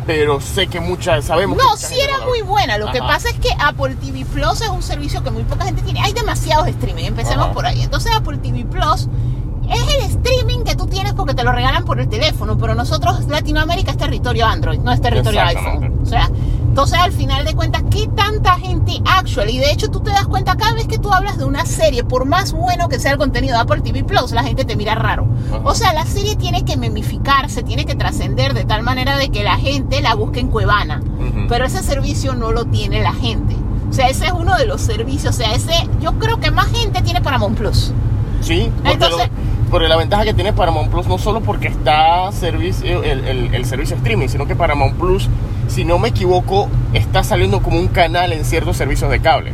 [0.06, 2.78] pero sé que muchas, sabemos que No, mucha sí era no muy buena.
[2.78, 5.82] Lo que pasa es que Apple TV Plus es un servicio que muy poca gente
[5.82, 6.00] tiene.
[6.00, 7.54] Hay demasiados streaming, empecemos Ajá.
[7.54, 7.82] por ahí.
[7.82, 9.08] Entonces Apple TV Plus
[9.70, 13.26] es el streaming que tú tienes porque te lo regalan por el teléfono, pero nosotros,
[13.28, 16.00] Latinoamérica es territorio Android, no es territorio iPhone.
[16.02, 16.30] O sea,
[16.72, 19.50] entonces al final de cuentas, ¿qué tanta gente actual?
[19.50, 22.02] Y de hecho tú te das cuenta cada vez que tú hablas de una serie,
[22.02, 24.94] por más bueno que sea el contenido de Apple TV Plus, la gente te mira
[24.94, 25.26] raro.
[25.50, 25.60] Ajá.
[25.64, 29.44] O sea, la serie tiene que memificarse, tiene que trascender de tal manera de que
[29.44, 31.02] la gente la busque en Cuevana.
[31.46, 33.54] Pero ese servicio no lo tiene la gente.
[33.90, 35.34] O sea, ese es uno de los servicios.
[35.34, 37.92] O sea, ese, yo creo que más gente tiene Paramount Plus.
[38.40, 43.02] Sí, Entonces- lo- porque la ventaja que tiene Paramount Plus no solo porque está servicio,
[43.02, 45.28] el, el- el servicio streaming, sino que Paramount Plus,
[45.66, 49.52] si no me equivoco, está saliendo como un canal en ciertos servicios de cable.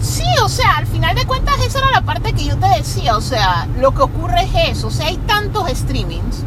[0.00, 3.16] Sí, o sea, al final de cuentas esa era la parte que yo te decía.
[3.16, 4.86] O sea, lo que ocurre es eso.
[4.88, 6.44] O sea, hay tantos streamings.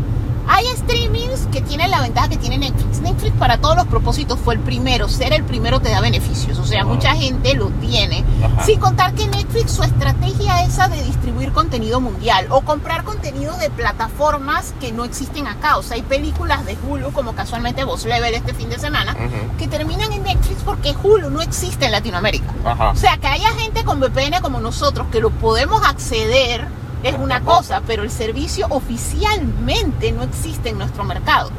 [0.48, 3.00] Hay streamings que tienen la ventaja que tiene Netflix.
[3.00, 5.08] Netflix para todos los propósitos fue el primero.
[5.10, 6.58] Ser el primero te da beneficios.
[6.60, 8.24] O sea, mucha gente lo tiene.
[8.44, 8.64] Ajá.
[8.66, 13.70] Sin contar que Netflix, su estrategia esa de distribuir contenido mundial o comprar contenido de
[13.70, 15.78] plataformas que no existen acá.
[15.78, 19.58] O sea, hay películas de Hulu, como casualmente Boss Level este fin de semana, Ujú.
[19.58, 22.52] que terminan en Netflix porque Hulu no existe en Latinoamérica.
[22.66, 22.89] Ajá.
[22.92, 26.68] O sea, que haya gente con VPN como nosotros que lo podemos acceder
[27.04, 31.52] es una cosa, pero el servicio oficialmente no existe en nuestro mercado.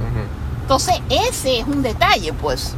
[0.63, 2.75] Entonces, ese es un detalle, pues,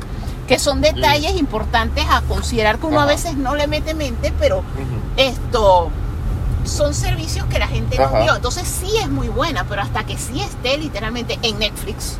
[0.48, 4.62] que son detalles importantes a considerar que uno a veces no le mete mente, pero
[5.16, 5.90] esto
[6.64, 8.36] son servicios que la gente no vio.
[8.36, 12.18] Entonces, sí es muy buena, pero hasta que sí esté literalmente en Netflix,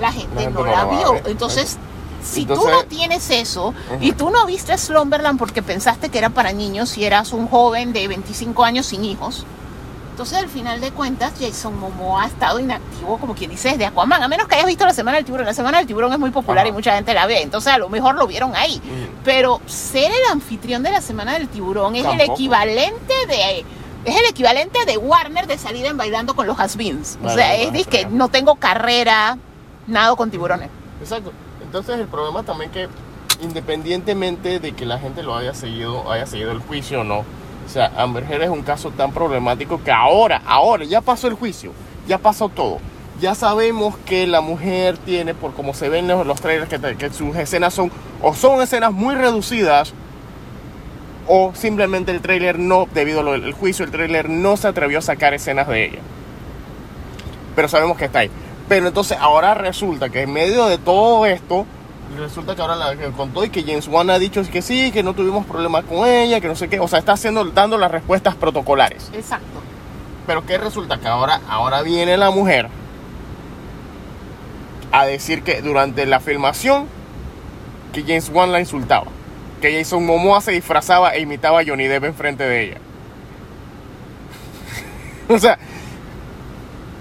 [0.00, 1.20] la gente La gente no no la vio.
[1.26, 1.78] Entonces,
[2.22, 6.52] si tú no tienes eso y tú no viste Slumberland porque pensaste que era para
[6.52, 9.44] niños y eras un joven de 25 años sin hijos,
[10.12, 14.22] entonces al final de cuentas Jason Momoa ha estado inactivo, como quien dice, desde Aquaman.
[14.22, 15.46] A menos que hayas visto La Semana del Tiburón.
[15.46, 16.68] La Semana del Tiburón es muy popular Ajá.
[16.68, 17.40] y mucha gente la ve.
[17.40, 18.76] Entonces a lo mejor lo vieron ahí.
[18.76, 19.12] Ujú.
[19.24, 22.34] Pero ser el anfitrión de La Semana del Tiburón es el Tampoco.
[22.34, 23.64] equivalente de...
[24.04, 27.18] Es el equivalente de Warner de salir en bailando con los has-beens.
[27.24, 29.38] O sea, es de que no tengo carrera,
[29.86, 30.68] nado con tiburones.
[31.00, 31.32] Exacto.
[31.62, 32.88] Entonces el problema también que
[33.40, 37.24] independientemente de que la gente lo haya seguido, haya seguido el juicio o no,
[37.64, 41.34] o sea, Amber Heard es un caso tan problemático que ahora, ahora ya pasó el
[41.34, 41.72] juicio,
[42.06, 42.78] ya pasó todo.
[43.20, 47.36] Ya sabemos que la mujer tiene, por como se ven los, trailers, que, que sus
[47.36, 47.90] escenas son
[48.20, 49.94] o son escenas muy reducidas
[51.28, 55.34] o simplemente el trailer no, debido al juicio, el trailer no se atrevió a sacar
[55.34, 55.98] escenas de ella.
[57.54, 58.30] Pero sabemos que está ahí.
[58.68, 61.66] Pero entonces ahora resulta que en medio de todo esto,
[62.18, 65.02] resulta que ahora la que contó y que James Wan ha dicho que sí, que
[65.02, 66.80] no tuvimos problemas con ella, que no sé qué.
[66.80, 69.10] O sea, está haciendo, dando las respuestas protocolares.
[69.14, 69.60] Exacto.
[70.26, 70.98] Pero ¿qué resulta?
[70.98, 72.68] Que ahora, ahora viene la mujer
[74.92, 76.86] a decir que durante la filmación
[77.92, 79.06] que James Wan la insultaba.
[79.60, 82.78] Que Jason Momoa se disfrazaba e imitaba a Johnny Depp enfrente de ella.
[85.28, 85.58] o sea,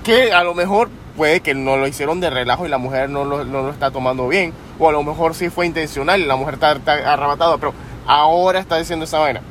[0.03, 3.23] que a lo mejor puede que no lo hicieron de relajo y la mujer no
[3.25, 4.53] lo, no lo está tomando bien.
[4.79, 7.57] O a lo mejor sí fue intencional y la mujer está, arrebatada.
[7.57, 7.73] Pero
[8.07, 9.41] ahora está diciendo esa vaina.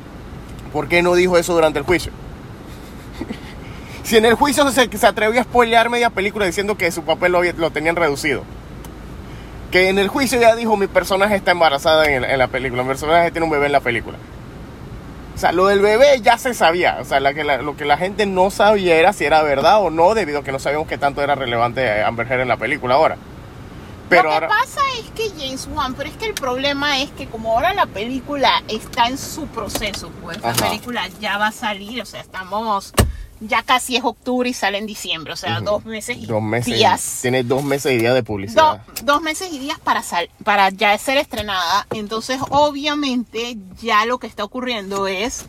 [0.73, 2.13] ¿Por qué no dijo eso durante el juicio?
[4.03, 7.31] Si en el juicio se, se atrevió a spoilear media película diciendo que su papel
[7.31, 8.43] lo, lo tenían reducido.
[9.71, 13.31] Que en el juicio ya dijo mi personaje está embarazada en la película, mi personaje
[13.31, 14.17] tiene un bebé en la película.
[15.35, 16.99] O sea, lo del bebé ya se sabía.
[17.01, 19.81] O sea, la que la- lo que la gente no sabía era si era verdad
[19.83, 22.49] o no, debido a que no sabíamos qué tanto era relevante eh, Amber Heard en
[22.49, 23.17] la película ahora.
[24.11, 24.49] Pero lo que ahora...
[24.49, 27.87] pasa es que James Wan, pero es que el problema es que como ahora la
[27.87, 32.93] película está en su proceso, pues la película ya va a salir, o sea, estamos,
[33.41, 36.75] ya casi es octubre y sale en diciembre, o sea, dos meses y Dos meses.
[36.75, 37.19] días.
[37.23, 38.83] Tiene dos meses y días de Do- publicidad.
[39.03, 41.87] dos meses y días para, sal- para ya ser estrenada.
[41.93, 45.47] Entonces, obviamente, ya lo que está ocurriendo es.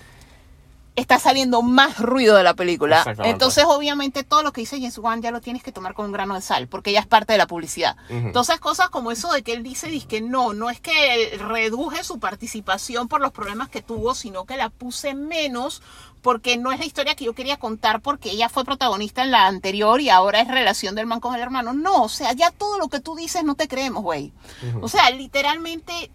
[0.93, 3.05] Está saliendo más ruido de la película.
[3.23, 6.11] Entonces, obviamente, todo lo que dice James Wan ya lo tienes que tomar con un
[6.11, 7.95] grano de sal, porque ya es parte de la publicidad.
[8.09, 11.39] Entonces, cosas como eso de que él dice, dice que no, no es que él
[11.39, 15.81] reduje su participación por los problemas que tuvo, sino que la puse menos
[16.21, 19.47] porque no es la historia que yo quería contar porque ella fue protagonista en la
[19.47, 21.73] anterior y ahora es relación del man con el hermano.
[21.73, 24.33] No, o sea, ya todo lo que tú dices no te creemos, güey.
[24.81, 26.11] O sea, literalmente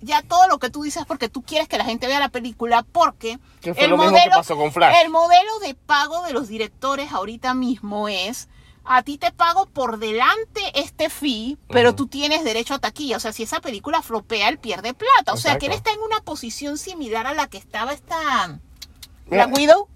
[0.00, 2.84] ya todo lo que tú dices porque tú quieres que la gente vea la película
[2.90, 4.96] porque Que fue lo mismo que pasó con Flash.
[5.04, 8.48] el modelo de pago de los directores ahorita mismo es
[8.84, 13.18] a ti te pago por delante este fee, pero tú tienes derecho a taquilla.
[13.18, 15.34] O sea, si esa película flopea, él pierde plata.
[15.34, 18.58] O sea, que él está en una posición similar a la que estaba esta
[19.30, 19.88] Black Widow,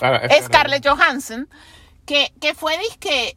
[0.00, 1.48] ahora, Scarlett Johansson,
[2.04, 3.36] que, que fue que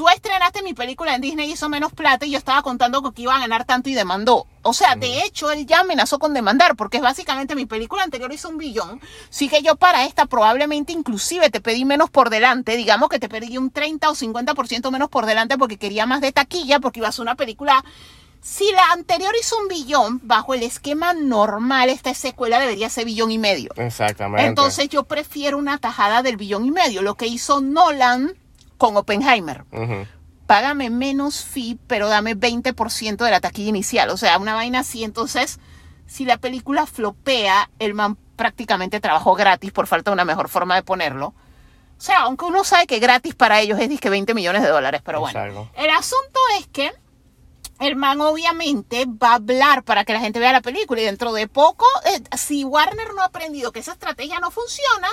[0.00, 3.20] tú estrenaste mi película en Disney y hizo menos plata y yo estaba contando que
[3.20, 4.46] iba a ganar tanto y demandó.
[4.62, 8.32] O sea, de hecho, él ya amenazó con demandar porque es básicamente mi película anterior
[8.32, 8.98] hizo un billón.
[9.28, 13.28] Sí que yo para esta probablemente inclusive te pedí menos por delante, digamos que te
[13.28, 17.08] pedí un 30 o 50% menos por delante porque quería más de taquilla porque iba
[17.08, 17.84] a ser una película...
[18.40, 23.30] Si la anterior hizo un billón, bajo el esquema normal, esta secuela debería ser billón
[23.30, 23.70] y medio.
[23.76, 24.46] Exactamente.
[24.46, 28.34] Entonces yo prefiero una tajada del billón y medio, lo que hizo Nolan
[28.78, 29.64] con Oppenheimer.
[30.46, 34.08] Págame menos fee, pero dame 20% de la taquilla inicial.
[34.10, 35.04] O sea, una vaina así.
[35.04, 35.60] Entonces,
[36.06, 40.74] si la película flopea, el man prácticamente trabajó gratis, por falta de una mejor forma
[40.74, 41.26] de ponerlo.
[41.26, 45.02] O sea, aunque uno sabe que gratis para ellos es disque 20 millones de dólares,
[45.04, 45.38] pero bueno.
[45.38, 45.70] Exacto.
[45.76, 46.90] El asunto es que
[47.80, 47.96] el
[48.28, 51.86] obviamente va a hablar para que la gente vea la película y dentro de poco,
[52.04, 55.08] eh, si Warner no ha aprendido que esa estrategia no funciona,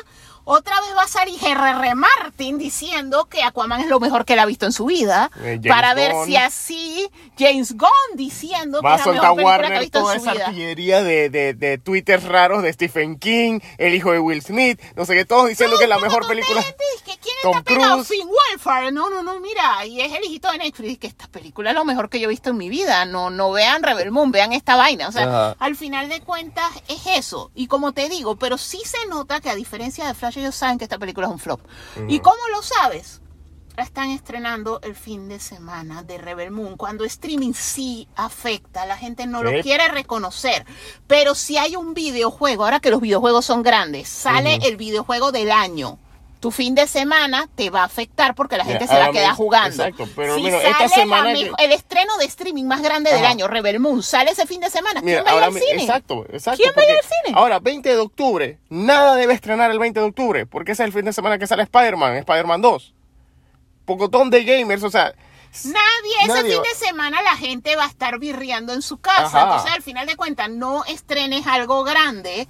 [0.50, 1.96] otra vez va a salir R.R.
[1.96, 5.60] Martin diciendo que Aquaman es lo mejor que él ha visto en su vida, Eh,
[5.68, 6.26] para ver Gunn.
[6.26, 9.80] si así James Gunn diciendo Va a que es la mejor película que ha Warner
[9.82, 10.46] visto toda en su esa vida.
[10.48, 15.06] artillería de, de, de tweets raros de Stephen King, el hijo de Will Smith, no
[15.06, 16.62] sé qué, todos diciendo que es la mejor película.
[16.64, 17.94] Gente, que ¿Quién Tom está pegado?
[17.96, 18.08] Cruise.
[18.08, 18.94] Finn Wolfhard.
[18.94, 19.86] No, no, no, mira.
[19.86, 20.98] Y es el hijito de Netflix.
[21.00, 23.04] Que esta película es lo mejor que yo he visto en mi vida.
[23.06, 25.10] No, no vean Rebel Moon, vean esta vaina.
[25.10, 25.56] O sea, Ajá.
[25.60, 27.52] al final de cuentas es eso.
[27.54, 30.78] Y como te digo, pero sí se nota que a diferencia de Flash, ellos saben
[30.78, 31.62] que esta película es un flop.
[32.08, 33.22] ¿Y cómo lo sabes?
[33.76, 38.98] La están estrenando el fin de semana de Rebel Moon, cuando streaming sí afecta, la
[38.98, 40.66] gente no lo quiere reconocer.
[41.06, 45.52] Pero si hay un videojuego, ahora que los videojuegos son grandes, sale el videojuego del
[45.52, 46.00] año.
[46.40, 49.12] Tu fin de semana te va a afectar porque la Mira, gente se va a
[49.12, 49.84] quedar jugando.
[49.84, 53.26] exacto, pero si mira, sale esta semana que- el estreno de streaming más grande del
[53.26, 55.02] año, Rebel Moon, sale ese fin de semana.
[55.02, 55.82] Mira, ¿Quién va a ir ahora al cine?
[55.84, 56.62] Exacto, exacto.
[56.62, 57.40] ¿Quién va a ir porque al cine?
[57.40, 60.94] Ahora, 20 de octubre, nada debe estrenar el 20 de octubre, porque ese es el
[60.94, 62.94] fin de semana que sale Spider-Man, Spider-Man 2.
[63.86, 65.14] Pocotón de gamers, o sea,
[65.64, 68.98] Nadie, ese Nadie fin va- de semana la gente va a estar birriando en su
[68.98, 69.24] casa.
[69.26, 69.44] Ajá.
[69.44, 72.48] Entonces, al final de cuentas, no estrenes algo grande,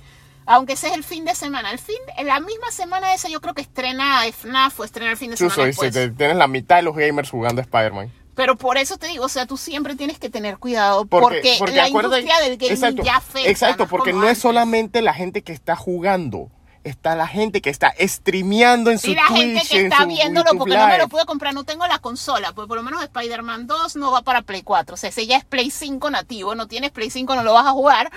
[0.48, 1.72] aunque ese es el fin de semana.
[1.72, 5.18] El fin, en la misma semana esa yo creo que estrena FNAF o estrena el
[5.18, 5.94] fin de semana chuzo, después.
[5.94, 8.12] dice, te- tienes la mitad de los gamers jugando Spider-Man.
[8.34, 11.56] Pero por eso te digo, o sea, tú siempre tienes que tener cuidado Porque, porque,
[11.58, 13.50] porque la industria del gaming exacto, ya afecta.
[13.50, 16.52] Exacto, porque no es solamente la gente que está jugando,
[16.84, 20.46] está la gente que está streameando en su Y la Twitch, gente que está viéndolo
[20.52, 23.02] YouTube porque no me lo pude comprar, no tengo la consola, pues por lo menos
[23.04, 26.54] Spider-Man 2 no va para Play 4, o sea, ese ya es Play 5 nativo,
[26.56, 28.12] no tienes Play 5, no lo vas a jugar,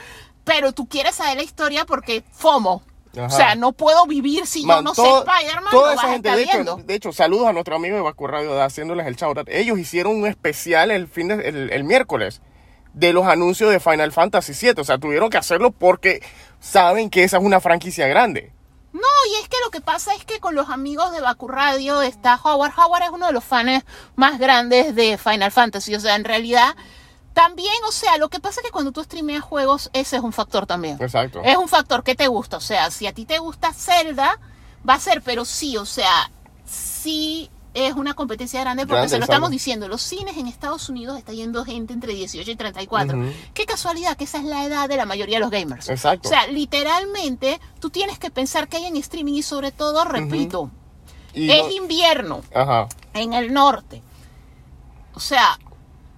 [0.52, 2.82] pero tú quieres saber la historia porque FOMO.
[3.16, 3.26] Ajá.
[3.26, 6.30] O sea, no puedo vivir si Man, yo no todo- sé Spider-Man, Toda esa gente,
[6.30, 6.76] de hecho, viendo.
[6.76, 9.48] de hecho, saludos a nuestro amigo de Bacu Radio haciéndoles el shout out.
[9.48, 12.40] Ellos hicieron un especial el fin de- el, el miércoles
[12.94, 14.80] de los anuncios de Final Fantasy VII.
[14.80, 16.20] O sea, tuvieron que hacerlo porque
[16.60, 18.52] saben que esa es una franquicia grande.
[18.92, 19.00] No,
[19.32, 22.34] y es que lo que pasa es que con los amigos de Baku Radio está
[22.42, 22.72] Howard.
[22.76, 23.84] Howard es uno de los fans
[24.16, 25.94] más grandes de Final Fantasy.
[25.94, 26.74] O sea, en realidad,
[27.32, 30.32] también, o sea, lo que pasa es que cuando tú streameas juegos, ese es un
[30.32, 30.96] factor también.
[31.00, 31.40] Exacto.
[31.44, 32.56] Es un factor que te gusta.
[32.56, 34.38] O sea, si a ti te gusta Zelda,
[34.88, 36.30] va a ser, pero sí, o sea,
[36.66, 39.32] sí es una competencia grande porque Grande, se lo exacto.
[39.32, 39.86] estamos diciendo.
[39.86, 43.16] Los cines en Estados Unidos está yendo gente entre 18 y 34.
[43.16, 43.32] Ujú.
[43.54, 45.88] Qué casualidad que esa es la edad de la mayoría de los gamers.
[45.88, 46.28] Exacto.
[46.28, 50.70] O sea, literalmente tú tienes que pensar que hay en streaming y sobre todo, repito,
[51.32, 52.88] Y es no- invierno Ajá.
[53.14, 54.02] en el norte.
[55.14, 55.56] O sea,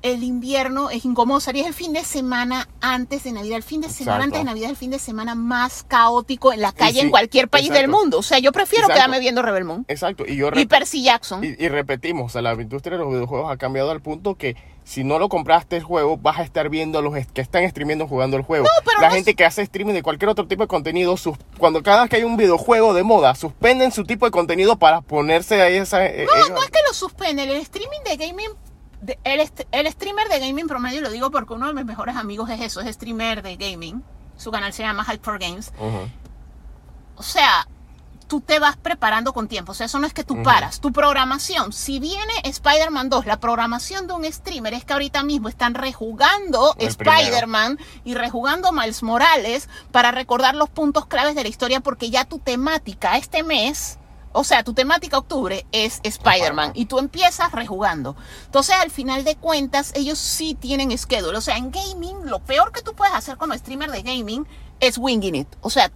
[0.02, 1.40] el invierno es incómodo.
[1.40, 3.56] Sería el fin de semana antes de Navidad.
[3.56, 4.24] El fin de semana Exacto.
[4.24, 7.10] antes de Navidad es el fin de semana más caótico en la calle sí, en
[7.10, 7.80] cualquier país exacto.
[7.82, 8.18] del mundo.
[8.18, 8.98] O sea, yo prefiero Exacto.
[8.98, 10.24] quedarme viendo Rebel Moon Exacto.
[10.26, 11.44] Y yo y Percy Jackson.
[11.44, 14.56] y, y repetimos, o sea, la industria de los videojuegos ha cambiado al punto que
[14.84, 18.08] si no lo compraste el juego, vas a estar viendo a los que están streamiendo
[18.08, 18.66] jugando el juego.
[18.84, 21.84] pero la no gente que hace streaming de cualquier otro tipo de contenido, sus, cuando
[21.84, 25.62] cada vez que hay un videojuego de moda, suspenden su tipo de contenido para ponerse
[25.62, 26.04] ahí esa...
[26.04, 27.48] eh, No, ellos- no es que lo suspenden.
[27.48, 28.50] El streaming de gaming,
[29.02, 29.40] de- el,
[29.72, 32.80] el streamer de gaming promedio, lo digo porque uno de mis mejores amigos es eso,
[32.80, 34.02] es streamer de gaming.
[34.36, 35.72] Su canal se llama Hyper Games.
[37.16, 37.68] O sea,
[38.26, 39.72] tú te vas preparando con tiempo.
[39.72, 40.80] O sea, eso no es que tú paras.
[40.80, 45.48] Tu programación, si viene Spider-Man 2, la programación de un streamer es que ahorita mismo
[45.50, 46.74] están rejugando.
[47.26, 52.24] Spider-Man y rejugando Miles Morales para recordar los puntos claves de la historia porque ya
[52.24, 53.98] tu temática este mes...
[54.32, 58.16] O sea, tu temática octubre es Spider-Man y tú empiezas rejugando.
[58.46, 61.36] Entonces, al final de cuentas, ellos sí tienen schedule.
[61.36, 64.46] O sea, en gaming, lo peor que tú puedes hacer como streamer de gaming
[64.80, 65.48] es winging it.
[65.60, 65.92] O sea,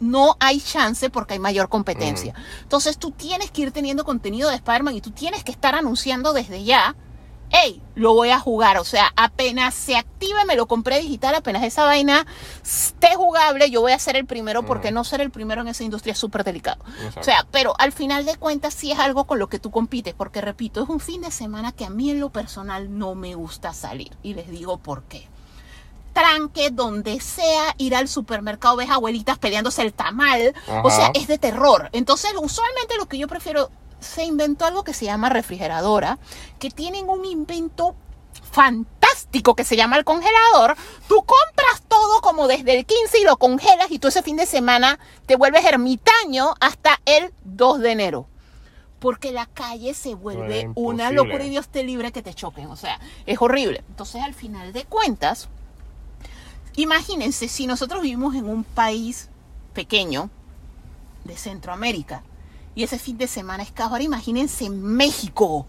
[0.00, 2.34] no hay chance porque hay mayor competencia.
[2.62, 6.32] Entonces, tú tienes que ir teniendo contenido de Spider-Man y tú tienes que estar anunciando
[6.32, 6.94] desde ya.
[7.56, 8.78] Hey, lo voy a jugar.
[8.78, 12.26] O sea, apenas se active, me lo compré digital, apenas esa vaina
[12.64, 15.84] esté jugable, yo voy a ser el primero porque no ser el primero en esa
[15.84, 16.82] industria es súper delicado.
[16.96, 17.20] Exacto.
[17.20, 20.14] O sea, pero al final de cuentas sí es algo con lo que tú compites,
[20.14, 23.36] porque repito, es un fin de semana que a mí en lo personal no me
[23.36, 24.10] gusta salir.
[24.24, 25.28] Y les digo por qué.
[26.12, 30.54] Tranque, donde sea, ir al supermercado, ves abuelitas peleándose el tamal.
[30.82, 31.88] O sea, es de terror.
[31.92, 33.70] Entonces, usualmente lo que yo prefiero,
[34.04, 36.18] se inventó algo que se llama refrigeradora,
[36.58, 37.96] que tienen un invento
[38.50, 40.76] fantástico que se llama el congelador.
[41.08, 44.46] Tú compras todo como desde el 15 y lo congelas y tú ese fin de
[44.46, 48.26] semana te vuelves ermitaño hasta el 2 de enero.
[49.00, 52.68] Porque la calle se vuelve una locura y Dios te libre que te choquen.
[52.68, 53.84] O sea, es horrible.
[53.88, 55.48] Entonces, al final de cuentas,
[56.76, 59.28] imagínense si nosotros vivimos en un país
[59.74, 60.30] pequeño
[61.24, 62.22] de Centroamérica
[62.76, 63.92] Y ese fin de semana es caos.
[63.92, 65.66] Ahora imagínense México.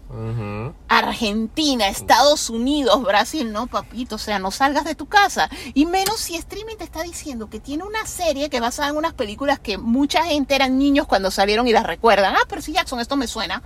[0.88, 5.48] Argentina, Estados Unidos, Brasil, no, papito, o sea, no salgas de tu casa.
[5.74, 9.14] Y menos si streaming te está diciendo que tiene una serie que basada en unas
[9.14, 12.34] películas que mucha gente eran niños cuando salieron y las recuerdan.
[12.34, 13.62] Ah, pero si Jackson, esto me suena.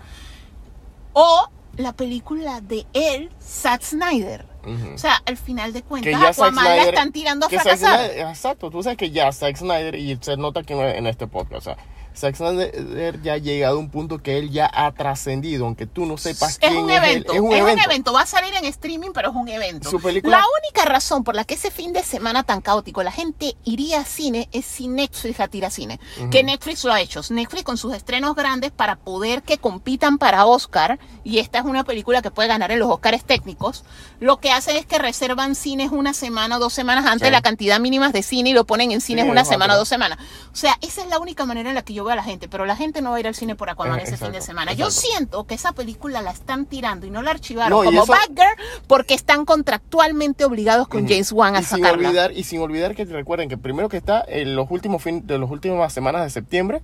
[1.12, 4.47] O la película de él, Zack Snyder.
[4.95, 7.99] O sea, al final de Que cuentas, ya Aquaman la están tirando a que fracasar.
[8.11, 11.26] Snyder- exacto, tú sabes que ya Zack Snyder, y se nota aquí en, en este
[11.26, 11.76] podcast, o sea,
[12.20, 16.06] Zack Snyder ya ha llegado a un punto que él ya ha trascendido, aunque tú
[16.06, 17.04] no sepas Es quién un es él.
[17.04, 18.12] evento, Es un evento.
[18.12, 19.88] Va a salir en streaming, pero es un evento.
[19.90, 23.12] Su película- La única razón por la que ese fin de semana tan caótico la
[23.12, 25.98] gente iría a cine es si Netflix la tira a cine.
[26.30, 27.20] Que Netflix lo ha hecho.
[27.30, 31.84] Netflix con sus estrenos grandes para poder que compitan para Oscar, y esta es una
[31.84, 33.84] película que puede ganar en los Oscars técnicos,
[34.20, 37.32] lo que hacen es que reservan cines una semana o dos semanas antes Sí.
[37.32, 39.88] la cantidad mínima de cine y lo ponen en cines Sí, una semana o dos
[39.88, 40.18] semanas.
[40.52, 42.66] O sea, esa es la única manera en la que yo a la gente, pero
[42.66, 44.46] la gente no va a ir al cine por Aquaman Eh, ese fin de exacto,
[44.46, 44.72] semana.
[44.72, 48.12] Yo siento que esa película la están tirando y no la archivaron No, como eso-
[48.12, 48.56] Batgirl
[48.86, 52.08] porque están contractualmente obligados con James Wan a y sin sacarla.
[52.08, 55.38] olvidar y sin olvidar que recuerden que primero que está en los últimos fin de
[55.38, 56.82] las últimas semanas de septiembre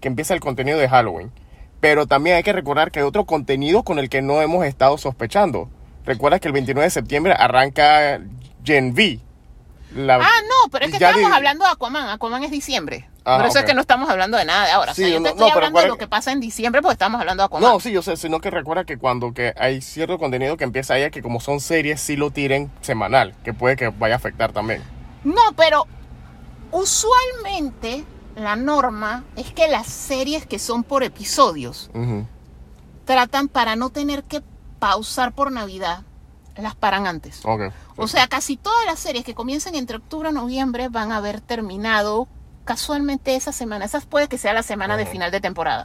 [0.00, 1.30] que empieza el contenido de Halloween
[1.80, 4.96] pero también hay que recordar que hay otro contenido con el que no hemos estado
[4.98, 5.68] sospechando
[6.04, 8.20] recuerda que el 29 de septiembre arranca
[8.64, 9.20] Gen V
[9.94, 12.08] La- Ah, no, pero es que ya estamos di- hablando de Aquaman.
[12.10, 13.08] Aquaman es diciembre.
[13.28, 14.94] Ah, Por eso es que no estamos hablando de nada de ahora.
[14.94, 16.38] Sí, o sea, yo no, te estoy no, pero hablando de lo que- pasa en
[16.38, 17.70] diciembre porque estamos hablando de Aquaman.
[17.72, 20.94] No, sí, yo sé, sino que recuerda que cuando que hay cierto contenido que empieza
[20.94, 24.52] allá que como son series sí lo tiren semanal, que puede que vaya a afectar
[24.52, 24.80] también.
[25.24, 25.86] No, pero
[26.70, 28.04] usualmente
[28.36, 31.90] la norma es que las series que son por episodios
[33.04, 34.42] tratan para no tener que
[34.78, 36.02] pausar por Navidad,
[36.56, 37.42] las paran antes.
[37.96, 41.40] O sea, casi todas las series que comiencen entre octubre y noviembre van a haber
[41.40, 42.28] terminado
[42.66, 43.86] casualmente esa semana.
[43.86, 45.84] Esas puede que sea la semana de final de temporada.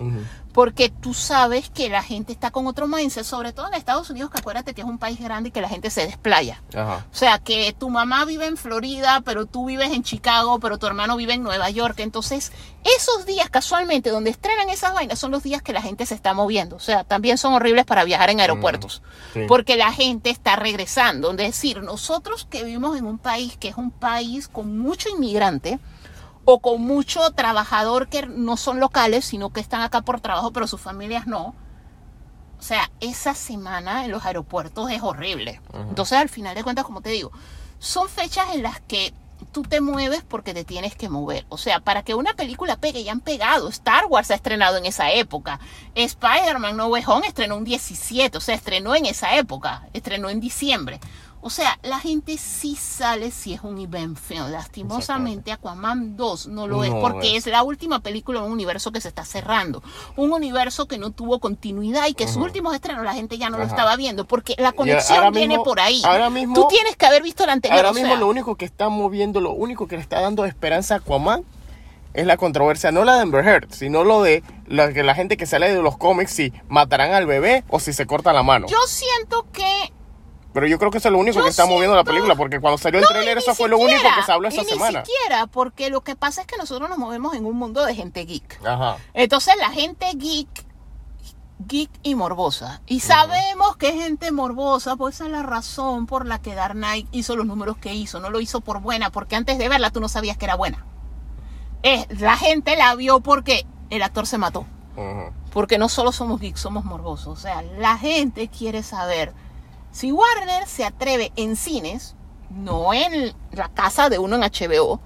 [0.52, 4.32] Porque tú sabes que la gente está con otro mindset, sobre todo en Estados Unidos,
[4.32, 6.62] que acuérdate que es un país grande y que la gente se desplaya.
[6.76, 7.06] Ajá.
[7.10, 10.88] O sea, que tu mamá vive en Florida, pero tú vives en Chicago, pero tu
[10.88, 12.00] hermano vive en Nueva York.
[12.00, 12.52] Entonces,
[12.84, 16.34] esos días casualmente donde estrenan esas vainas son los días que la gente se está
[16.34, 16.76] moviendo.
[16.76, 19.02] O sea, también son horribles para viajar en aeropuertos.
[19.34, 19.42] Sí.
[19.48, 21.32] Porque la gente está regresando.
[21.32, 25.80] Es decir, nosotros que vivimos en un país que es un país con mucho inmigrante
[26.46, 30.68] o con mucho trabajador que no son locales, sino que están acá por trabajo, pero
[30.68, 31.56] sus familias no.
[32.60, 35.62] O sea, esa semana en los aeropuertos es horrible.
[35.74, 37.32] Entonces, al final de cuentas, como te digo,
[37.80, 39.14] son fechas en las que
[39.52, 41.46] tú te mueves porque te tienes que mover.
[41.50, 43.68] O sea, para que una película pegue, ya han pegado.
[43.70, 45.60] Star Wars ha estrenado en esa época.
[45.96, 49.88] Spider-Man No Way Home estrenó un 17, o sea, estrenó en esa época.
[49.94, 51.00] Estrenó en diciembre.
[51.42, 54.52] O sea, la gente sí sale si es un event film.
[54.52, 57.48] Lastimosamente, Aquaman 2 no lo es porque es.
[57.48, 59.82] es la última película en un universo que se está cerrando.
[60.16, 63.58] Un universo que no tuvo continuidad y que sus últimos estrenos la gente ya no
[63.58, 66.02] lo estaba viendo porque la conexión viene mismo- por ahí.
[66.06, 67.78] ahora mismo- Tú tienes que haber visto la anterior.
[67.78, 70.46] Ahora o mismo sea, lo único que está moviendo, lo único que le está dando
[70.46, 71.44] esperanza a Aquaman
[72.14, 75.38] es la controversia, no la de Amber Heard, sino lo de la, que la gente
[75.38, 78.68] que sale de los cómics si matarán al bebé o si se corta la mano.
[78.68, 79.94] Yo siento que
[80.54, 82.60] Pero yo creo que eso es lo único Yo que está moviendo la película, porque
[82.60, 85.00] cuando salió el No, trailer eso fue lo único que se habló esa y semana.
[85.00, 87.96] Ni siquiera, porque lo que pasa es que nosotros nos movemos en un mundo de
[87.96, 88.60] gente geek.
[88.66, 88.98] Ajá.
[89.14, 90.66] Entonces la gente geek,
[91.68, 92.82] geek y morbosa.
[92.86, 96.76] Y sabemos que es gente morbosa, pues esa es la razón por la que Dark
[96.76, 98.20] Knight hizo los números que hizo.
[98.20, 100.86] No lo hizo por buena, porque antes de verla tú no sabías que era buena.
[101.84, 104.66] Es, la gente la vio porque el actor se mató.
[105.52, 107.40] Porque no solo somos geeks, somos morbosos.
[107.40, 109.34] O sea, la gente quiere saber
[109.92, 112.16] si Warner se atreve en cines,
[112.50, 115.00] no en la casa de uno en HBO,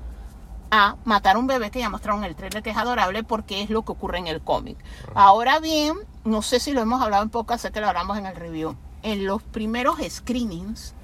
[0.71, 3.61] a matar a un bebé que ya mostraron en el trailer que es adorable porque
[3.61, 4.77] es lo que ocurre en el cómic.
[5.13, 8.25] Ahora bien, no sé si lo hemos hablado en poco, sé que lo hablamos en
[8.25, 8.75] el review.
[9.03, 10.95] En los primeros screenings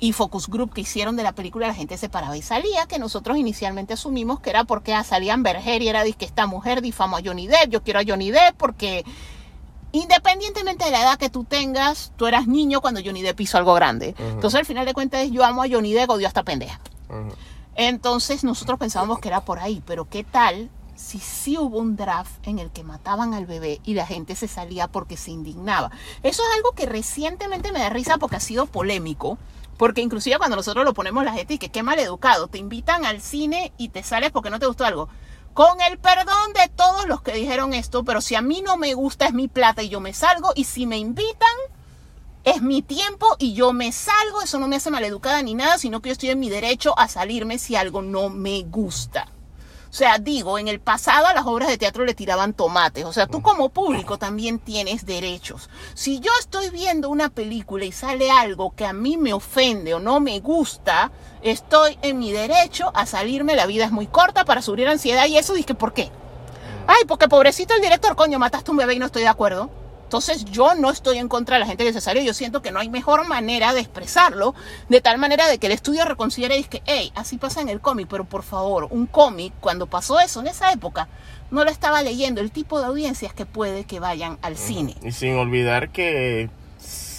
[0.00, 2.98] y focus group que hicieron de la película, la gente se paraba y salía, que
[2.98, 7.16] nosotros inicialmente asumimos que era porque ah, salían Berger y era que esta mujer difamó
[7.16, 9.04] a Johnny Depp, yo quiero a Johnny Depp porque
[9.92, 13.74] independientemente de la edad que tú tengas, tú eras niño cuando Johnny Depp hizo algo
[13.74, 14.14] grande.
[14.18, 16.80] Entonces al final de cuentas yo amo a Johnny Depp, odio a esta pendeja.
[17.74, 22.44] Entonces nosotros pensábamos que era por ahí, pero ¿qué tal si sí hubo un draft
[22.46, 25.90] en el que mataban al bebé y la gente se salía porque se indignaba?
[26.22, 29.38] Eso es algo que recientemente me da risa porque ha sido polémico.
[29.76, 33.04] Porque inclusive cuando nosotros lo ponemos la gente y que qué mal educado, te invitan
[33.04, 35.08] al cine y te sales porque no te gustó algo.
[35.54, 38.94] Con el perdón de todos los que dijeron esto, pero si a mí no me
[38.94, 41.48] gusta es mi plata y yo me salgo y si me invitan
[42.44, 46.00] es mi tiempo y yo me salgo, eso no me hace maleducada ni nada, sino
[46.00, 49.26] que yo estoy en mi derecho a salirme si algo no me gusta.
[49.90, 53.04] O sea, digo, en el pasado a las obras de teatro le tiraban tomates.
[53.04, 55.70] O sea, tú como público también tienes derechos.
[55.94, 60.00] Si yo estoy viendo una película y sale algo que a mí me ofende o
[60.00, 61.10] no me gusta,
[61.42, 63.56] estoy en mi derecho a salirme.
[63.56, 66.10] La vida es muy corta para subir ansiedad y eso dije, ¿por qué?
[66.86, 69.70] Ay, porque pobrecito el director, coño, mataste un bebé y no estoy de acuerdo.
[70.08, 72.72] Entonces yo no estoy en contra de la gente que se salió, yo siento que
[72.72, 74.54] no hay mejor manera de expresarlo,
[74.88, 77.68] de tal manera de que el estudio reconsidere y es que, hey, así pasa en
[77.68, 81.08] el cómic, pero por favor, un cómic, cuando pasó eso en esa época,
[81.50, 84.96] no lo estaba leyendo el tipo de audiencias que puede que vayan al cine.
[85.02, 86.48] Y sin olvidar que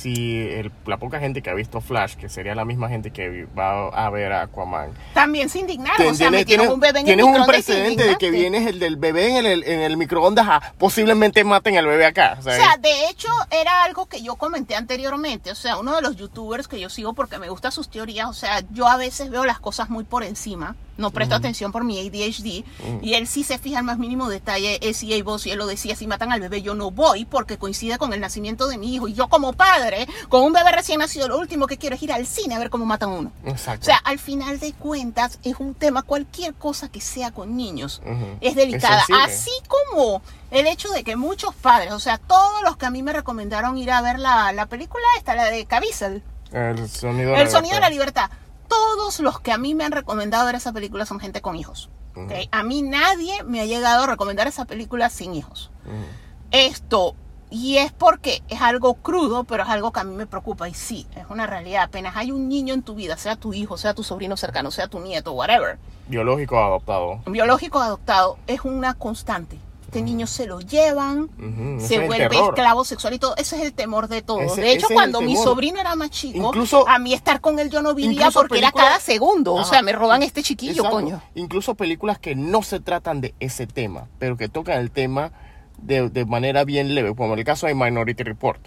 [0.01, 3.45] si el- la poca gente que ha visto Flash, que sería la misma gente que
[3.57, 7.05] va a ver a Aquaman, También se indignaron, o sea, Tienes- tienes- un bebé en
[7.05, 8.57] tienes el un precedente de que indignaste.
[8.59, 12.37] viene el del bebé en el, en el microondas a posiblemente maten al bebé acá.
[12.39, 15.51] O sea, O sea, de hecho, era algo que yo comenté anteriormente.
[15.51, 18.27] O sea, uno de los youtubers que yo sigo porque me gustan sus teorías.
[18.29, 20.75] O sea, yo a veces veo las cosas muy por encima.
[20.99, 22.63] No presto atención por mi ADHD.
[23.01, 24.79] Y él sí se fija al más mínimo detalle.
[24.81, 27.57] Es y vos, y él lo decía: si matan al bebé, yo no voy porque
[27.57, 29.07] coincide con el nacimiento de mi hijo.
[29.07, 32.11] Y yo, como padre, con un bebé recién nacido, lo último que quiero es ir
[32.11, 33.31] al cine a ver cómo matan a uno.
[33.45, 33.83] exacto.
[33.83, 38.01] O sea, al final de cuentas, es un tema, cualquier cosa que sea con niños
[38.41, 39.01] es delicada.
[39.01, 39.15] Es.
[39.23, 40.21] Así como
[40.51, 43.77] el hecho de que muchos padres, o sea, todos los que a mí me recomendaron
[43.77, 47.81] ir a ver la, la película esta, la de Caviezel, el sonido El sonido de
[47.81, 48.29] la libertad,
[48.69, 51.89] todos los que a mí me han recomendado ver esa película son gente con hijos.
[52.51, 55.71] A mí nadie me ha llegado a recomendar esa película sin hijos.
[56.51, 57.15] Esto,
[57.49, 60.67] y es porque es algo crudo, pero es algo que a mí me preocupa.
[60.67, 61.83] Y sí, es una realidad.
[61.83, 64.87] Apenas hay un niño en tu vida, sea tu hijo, sea tu sobrino cercano, sea
[64.87, 67.21] tu nieto, whatever, Biológico adoptado.
[67.25, 69.59] biológico adoptado, es una constante.
[69.89, 71.29] Este niño se lo llevan,
[71.79, 73.35] se es vuelve esclavo sexual y todo.
[73.37, 74.43] Ese es el temor de todos.
[74.53, 77.69] Ese- de hecho, cuando mi sobrino era más chico, Incluso- a mí estar con él
[77.69, 79.53] yo no vivía porque era cada segundo.
[79.55, 80.91] O sea, me roban este chiquillo, Exacto.
[80.95, 81.21] coño.
[81.35, 85.31] Incluso películas que no se tratan de ese tema, pero que tocan el tema
[85.81, 88.59] de, de manera bien leve, como en el caso de Minority Report.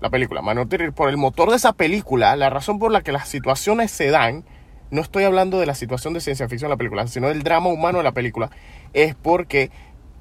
[0.00, 3.28] La película Minority Report, el motor de esa película, la razón por la que las
[3.28, 4.44] situaciones se dan,
[4.90, 7.68] no estoy hablando de la situación de ciencia ficción de la película, sino del drama
[7.68, 8.50] humano de la película,
[8.92, 9.70] es porque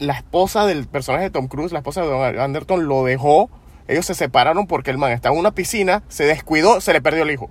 [0.02, 3.49] la esposa del personaje de Tom Cruise, la esposa de Don Anderton, lo dejó.
[3.88, 7.24] Ellos se separaron porque el man estaba en una piscina, se descuidó, se le perdió
[7.24, 7.49] el hijo.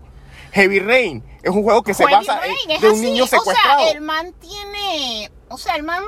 [0.53, 3.03] Heavy Rain es un juego que se Heavy basa Rain, en- de un así.
[3.03, 3.79] niño secuestrado.
[3.81, 5.31] O sea, el man tiene.
[5.49, 6.03] O sea, el man.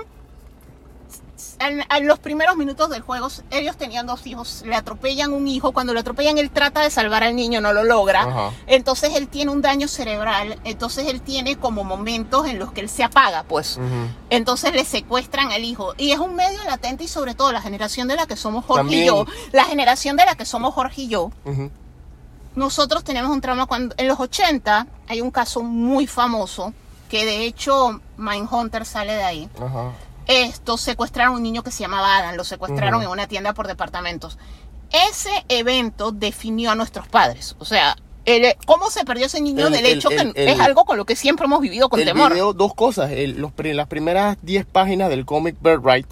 [1.68, 4.62] En, en los primeros minutos del juego, ellos tenían dos hijos.
[4.64, 5.72] Le atropellan un hijo.
[5.72, 8.22] Cuando le atropellan, él trata de salvar al niño, no lo logra.
[8.22, 8.50] Ajá.
[8.66, 10.58] Entonces él tiene un daño cerebral.
[10.64, 13.78] Entonces él tiene como momentos en los que él se apaga, pues.
[14.30, 15.94] Entonces le secuestran al hijo.
[15.96, 18.80] Y es un medio latente y sobre todo la generación de la que somos Jorge
[18.80, 19.02] También.
[19.02, 19.26] y yo.
[19.52, 21.30] La generación de la que somos Jorge y yo
[22.54, 26.72] nosotros tenemos un trauma cuando en los 80 hay un caso muy famoso
[27.08, 29.48] que de hecho Mindhunter sale de ahí.
[29.60, 29.92] Ajá.
[30.26, 33.04] Esto secuestraron a un niño que se llamaba Adam, lo secuestraron Ujú.
[33.04, 34.38] en una tienda por departamentos.
[35.10, 39.72] Ese evento definió a nuestros padres, o sea, el- cómo se perdió ese niño El-
[39.72, 42.32] del el- hecho que el- es algo con lo que siempre hemos vivido con temor.
[42.32, 43.10] video, dos cosas.
[43.10, 46.06] Los, las primeras 10 páginas del cómic Birthright,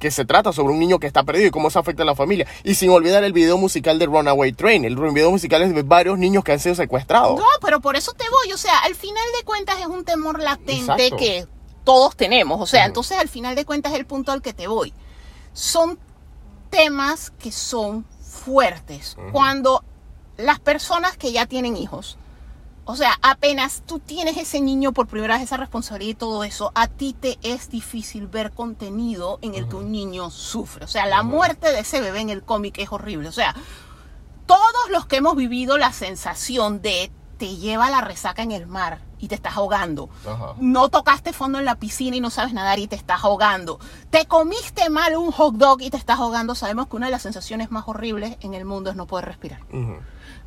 [0.00, 2.14] que se trata sobre un niño que está perdido y cómo eso afecta a la
[2.16, 2.46] familia.
[2.64, 4.86] Y sin olvidar el video musical de Runaway Train.
[4.86, 7.38] El video musical es de varios niños que han sido secuestrados.
[7.38, 8.50] No, pero por eso te voy.
[8.52, 11.16] O sea, al final de cuentas es un temor latente Exacto.
[11.18, 11.46] que
[11.84, 12.60] todos tenemos.
[12.60, 12.88] O sea, Ujú.
[12.88, 14.92] entonces al final de cuentas es el punto al que te voy.
[15.52, 15.98] Son
[16.70, 19.16] temas que son fuertes.
[19.32, 19.84] Cuando
[20.36, 22.16] las personas que ya tienen hijos,
[22.84, 26.72] o sea, apenas tú tienes ese niño por primera vez, esa responsabilidad y todo eso,
[26.74, 30.84] a ti te es difícil ver contenido en el que un niño sufre.
[30.84, 33.28] O sea, la muerte de ese bebé en el cómic es horrible.
[33.28, 33.54] O sea,
[34.46, 39.00] todos los que hemos vivido la sensación de te lleva la resaca en el mar
[39.20, 40.08] y te estás ahogando.
[40.26, 40.54] Ajá.
[40.58, 43.78] No tocaste fondo en la piscina y no sabes nadar y te estás ahogando.
[44.10, 46.54] Te comiste mal un hot dog y te estás ahogando.
[46.54, 49.60] Sabemos que una de las sensaciones más horribles en el mundo es no poder respirar.
[49.72, 49.96] Ujú.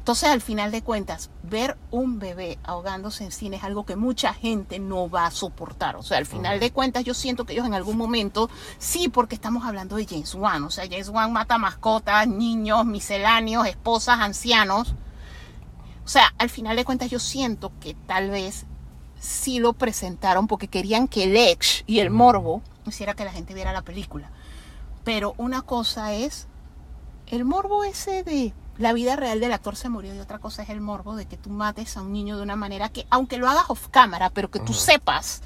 [0.03, 4.33] Entonces, al final de cuentas, ver un bebé ahogándose en cine es algo que mucha
[4.33, 5.95] gente no va a soportar.
[5.95, 8.49] O sea, al final de cuentas, yo siento que ellos en algún momento,
[8.79, 10.65] sí, porque estamos hablando de James Wan.
[10.65, 14.93] O sea, James Wan mata mascotas, niños, misceláneos, esposas, ancianos.
[16.05, 18.65] O sea, al final de cuentas, yo siento que tal vez
[19.19, 23.53] sí lo presentaron porque querían que el Edge y el morbo hiciera que la gente
[23.53, 24.29] viera la película.
[25.03, 26.47] Pero una cosa es
[27.27, 30.69] el morbo ese de la vida real del actor se murió y otra cosa es
[30.69, 33.49] el morbo de que tú mates a un niño de una manera que, aunque lo
[33.49, 35.41] hagas off cámara, pero que tú sepas,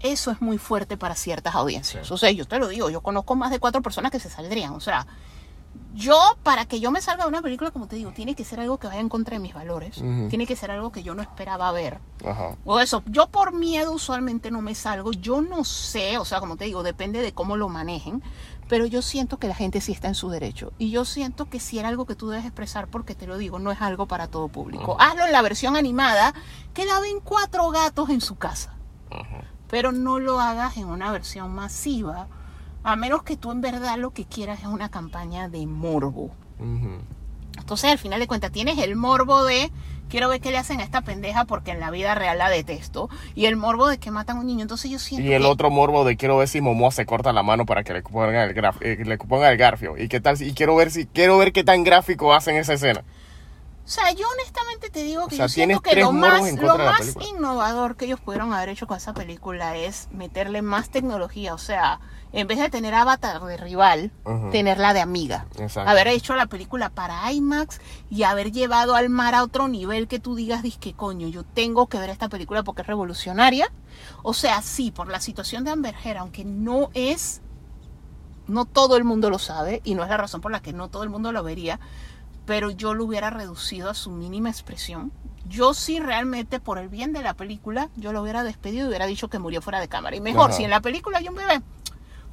[0.00, 2.06] eso es muy fuerte para ciertas audiencias.
[2.06, 2.12] Sí.
[2.12, 4.74] O sea, yo te lo digo, yo conozco más de cuatro personas que se saldrían.
[4.74, 5.06] O sea,
[5.94, 8.58] Yo, para que yo me salga de una película, como te digo, tiene que ser
[8.58, 9.98] algo que vaya en contra de mis valores.
[9.98, 10.28] Ujú.
[10.28, 12.00] Tiene que ser algo que yo no esperaba ver.
[12.26, 12.56] Ajá.
[12.64, 15.12] O eso, yo por miedo usualmente no me salgo.
[15.12, 18.22] Yo no sé, o sea, como te digo, depende de cómo lo manejen.
[18.68, 20.72] Pero yo siento que la gente sí está en su derecho.
[20.78, 23.58] Y yo siento que si era algo que tú debes expresar, porque te lo digo,
[23.58, 24.96] no es algo para todo público.
[24.98, 26.34] Hazlo en la versión animada,
[26.72, 28.74] que la ven cuatro gatos en su casa.
[29.68, 32.26] Pero no lo hagas en una versión masiva,
[32.84, 36.30] a menos que tú en verdad lo que quieras es una campaña de morbo.
[37.58, 39.70] Entonces, al final de cuentas, tienes el morbo de
[40.08, 43.08] quiero ver qué le hacen a esta pendeja porque en la vida real la detesto.
[43.34, 44.62] Y el morbo de que matan a un niño.
[44.62, 47.32] Entonces, yo siento Y el que- otro morbo de quiero ver si Momoa se corta
[47.32, 49.96] la mano para que le pongan el, graf- eh, le pongan el garfio.
[49.96, 52.74] Y qué tal si- y quiero ver si quiero ver qué tan gráfico hacen esa
[52.74, 53.02] escena.
[53.84, 56.78] O sea, yo honestamente te digo que O sea, yo siento que lo más, lo
[56.78, 61.52] más innovador que ellos pudieron haber hecho con esa película es meterle más tecnología.
[61.54, 62.00] O sea,
[62.34, 64.10] en vez de tener Avatar de rival,
[64.50, 65.46] tenerla de amiga.
[65.56, 65.88] Exacto.
[65.88, 67.80] Haber hecho la película para IMAX
[68.10, 71.86] y haber llevado al mar a otro nivel que tú digas, que coño, yo tengo
[71.86, 73.70] que ver esta película porque es revolucionaria.
[74.24, 77.40] O sea, sí, por la situación de Amber Heard, aunque no es
[78.48, 80.88] no todo el mundo lo sabe y no es la razón por la que no
[80.88, 81.78] todo el mundo lo vería,
[82.46, 85.12] pero yo lo hubiera reducido a su mínima expresión.
[85.46, 89.06] Yo sí realmente por el bien de la película, yo lo hubiera despedido y hubiera
[89.06, 90.16] dicho que murió fuera de cámara.
[90.16, 90.56] Y mejor, Ajá.
[90.56, 91.62] si en la película hay un bebé,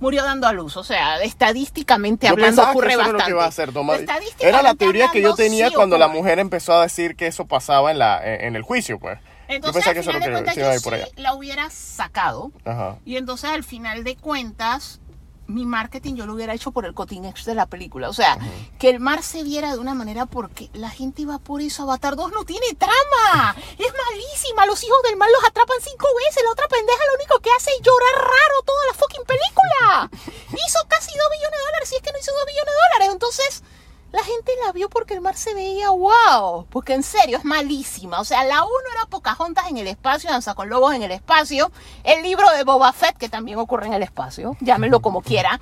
[0.02, 0.76] murió dando a luz.
[0.76, 3.26] O sea, estadísticamente Yo hablando pensaba que ocurre eso era lo bastante.
[3.26, 4.02] que iba a hacer, Tomás.
[4.40, 6.20] Era la teoría que yo hablando, tenía sí cuando la ocurre.
[6.20, 9.20] mujer empezó a decir que eso pasaba en la en, en el juicio, pues.
[9.20, 10.82] yo Entonces, pensaba al que eso era final de que cuentas, iba a yo ir
[10.82, 11.08] por allá.
[11.08, 12.52] sí la hubiera sacado.
[12.66, 12.98] Ajá.
[13.06, 15.01] Y entonces al final de cuentas,
[15.54, 18.10] mi marketing yo lo hubiera hecho por el cutting edge de la película.
[18.10, 18.38] O sea,
[18.80, 21.84] que el mar se viera de una manera porque la gente iba por eso.
[21.84, 23.56] Avatar 2 no tiene trama.
[23.78, 24.66] Es malísima.
[24.66, 26.44] Los hijos del mar los atrapan cinco veces.
[26.44, 30.10] La otra pendeja lo único que hace es llorar raro toda la fucking película.
[30.48, 31.90] Hizo casi 2 billones de dólares.
[31.90, 33.10] Si es que no hizo 2 billones de dólares.
[33.14, 33.64] Entonces...
[34.12, 38.20] La gente la vio porque el mar se veía wow, porque en serio es malísima.
[38.20, 41.72] O sea, la 1 era Pocahontas en el espacio, Danza con Lobos en el espacio,
[42.04, 45.60] el libro de Boba Fett que también ocurre en el espacio, llámenlo como quiera.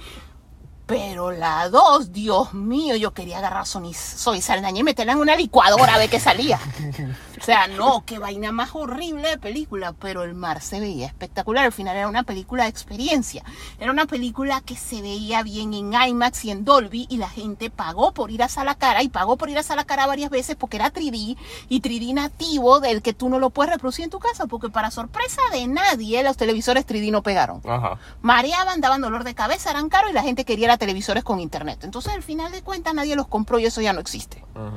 [0.87, 5.35] Pero la 2, Dios mío, yo quería agarrar Sony, Soy Saldaña y meterla en una
[5.35, 6.59] licuadora a ver qué salía.
[7.39, 11.65] O sea, no, qué vaina más horrible de película, pero el mar se veía espectacular.
[11.65, 13.43] Al final era una película de experiencia.
[13.79, 17.69] Era una película que se veía bien en IMAX y en Dolby y la gente
[17.69, 20.55] pagó por ir a Sala Cara y pagó por ir a Sala Cara varias veces
[20.55, 21.37] porque era 3D
[21.67, 24.91] y 3D nativo del que tú no lo puedes reproducir en tu casa porque para
[24.91, 27.99] sorpresa de nadie los televisores 3D no pegaron Ajá.
[28.21, 31.83] mareaban, daban dolor de cabeza, eran caros y la gente quería televisores con internet.
[31.83, 34.43] Entonces, al final de cuentas, nadie los compró y eso ya no existe.
[34.55, 34.71] Ajá.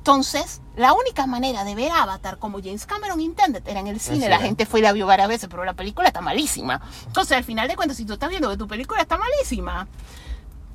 [0.00, 4.16] Entonces, la única manera de ver Avatar como James Cameron intended era en el cine.
[4.16, 4.28] cine.
[4.30, 6.80] La gente fue y la vio varias veces, pero la película está malísima.
[7.06, 9.86] Entonces, al final de cuentas, si tú estás viendo que tu película está malísima,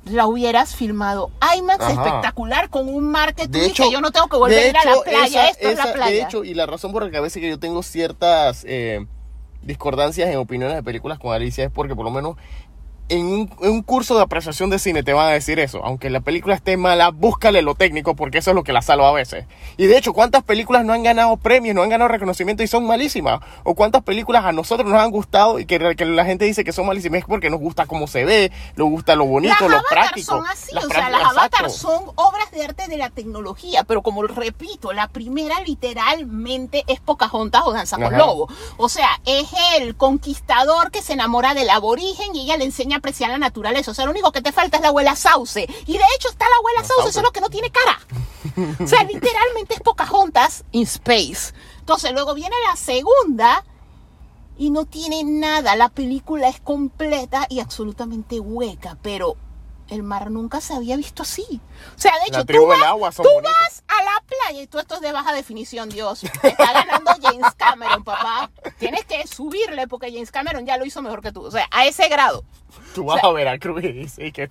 [0.04, 1.92] la hubieras filmado IMAX Ajá.
[1.92, 4.84] espectacular con un marketing De hecho, que yo no tengo que volver a ir a
[4.84, 5.26] la playa.
[5.26, 6.12] esa- Esto es esa- la playa.
[6.14, 9.04] De hecho, y la razón por la que a veces que yo tengo ciertas eh,
[9.62, 12.36] discordancias en opiniones de películas con Alicia es porque por lo menos
[13.08, 15.80] en un, en un curso de apreciación de cine te van a decir eso.
[15.84, 19.08] Aunque la película esté mala, búscale lo técnico porque eso es lo que la salva
[19.08, 19.46] a veces.
[19.76, 22.86] Y de hecho, ¿cuántas películas no han ganado premios, no han ganado reconocimiento y son
[22.86, 23.40] malísimas?
[23.64, 26.72] ¿O cuántas películas a nosotros nos han gustado y que, que la gente dice que
[26.72, 27.20] son malísimas?
[27.20, 30.36] Es porque nos gusta cómo se ve, nos gusta lo bonito, las lo práctico.
[30.36, 31.22] son así, Las o sea, las.
[31.26, 37.00] Avatar son obras de arte de la tecnología, pero como repito, la primera literalmente es
[37.00, 38.16] Pocahontas o Danza con.
[38.16, 38.48] Lobo.
[38.78, 43.30] O sea, es el conquistador que se enamora del aborigen y ella le enseña apreciar
[43.30, 43.90] la naturaleza.
[43.90, 45.66] O sea, lo único que te falta es la abuela Sauce.
[45.86, 47.12] Y de hecho está la abuela La Sauce, Sauce.
[47.14, 47.98] solo que no tiene cara.
[48.82, 51.52] O sea, literalmente es Pocahontas in space.
[51.80, 53.64] Entonces, luego viene la segunda
[54.56, 55.76] y no tiene nada.
[55.76, 59.36] La película es completa y absolutamente hueca, pero
[59.88, 61.60] el mar nunca se había visto así.
[61.96, 63.52] O sea, de hecho, tú, vas, agua son tú bonitos.
[63.60, 66.20] vas a la playa y tú esto es de baja definición, Dios.
[66.40, 68.50] Te está ganando James Cameron, papá.
[68.78, 71.42] Tienes que subirle porque James Cameron ya lo hizo mejor que tú.
[71.42, 72.44] O sea, a ese grado.
[72.94, 74.48] Tú vas a Veracruz y dices que...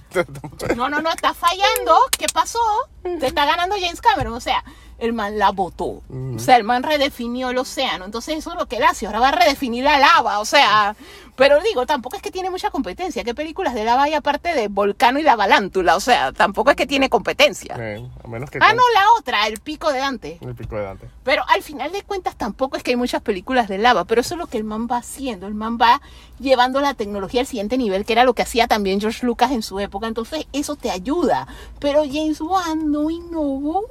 [0.76, 1.98] No, no, no, está fallando.
[2.18, 2.60] ¿Qué pasó?
[3.04, 4.34] Te está ganando James Cameron.
[4.34, 4.64] O sea,
[4.98, 6.02] el man la botó.
[6.36, 8.06] O sea, el man redefinió el océano.
[8.06, 9.06] Entonces, eso es lo que él hace.
[9.06, 10.40] Ahora va a redefinir la lava.
[10.40, 10.96] O sea,
[11.36, 13.24] pero digo, tampoco es que tiene mucha competencia.
[13.26, 15.96] ¿Qué películas de lava hay aparte de Volcano y la Balántula?
[15.96, 17.76] O sea, tampoco es que tiene competencia.
[17.78, 18.60] Eh, a menos que...
[18.62, 20.38] Ah, con- no, la otra, el pico de Dante.
[20.42, 21.10] El pico de Dante.
[21.24, 24.36] Pero al final de cuentas tampoco es que hay muchas películas de lava, pero eso
[24.36, 25.48] es lo que el man va haciendo.
[25.48, 26.02] El man va
[26.40, 29.62] llevando la tecnología al siguiente nivel, que era lo que hacía también George Lucas en
[29.62, 30.08] su época.
[30.08, 31.48] Entonces eso te ayuda.
[31.80, 33.84] Pero James Wan no innovó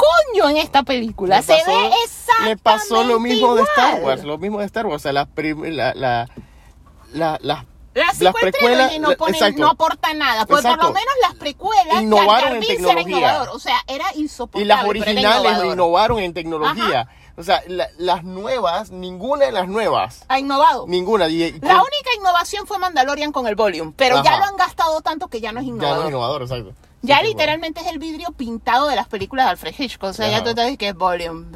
[0.00, 1.36] coño en esta película.
[1.36, 4.02] Le Se pasó- ve exactamente Le pasó lo mismo de Star.
[4.02, 4.96] Wars, lo mismo de Star Wars.
[4.96, 6.28] O sea, las la, la,
[7.12, 7.38] la-
[7.92, 9.08] las Las, precuelas no,
[9.56, 13.48] no aportan nada, porque por lo menos las precuelas innovaron en tecnología.
[13.52, 14.64] O sea, era insoportable.
[14.64, 17.08] Y las originales innovaron en tecnología.
[17.36, 17.62] O sea,
[17.98, 20.24] las nuevas, ninguna de las nuevas.
[20.28, 20.84] Ha innovado.
[20.86, 21.26] Ninguna.
[21.26, 21.32] la
[21.82, 25.50] única innovación fue Mandalorian con el volume, pero ya lo han gastado tanto que ya
[25.50, 25.90] no es innovador.
[25.90, 26.74] Ya no es innovador, exacto.
[27.02, 30.10] Ya literalmente es el vidrio pintado de las películas de Alfred Hitchcock.
[30.10, 31.46] O sea, ya tú te dices que es volume.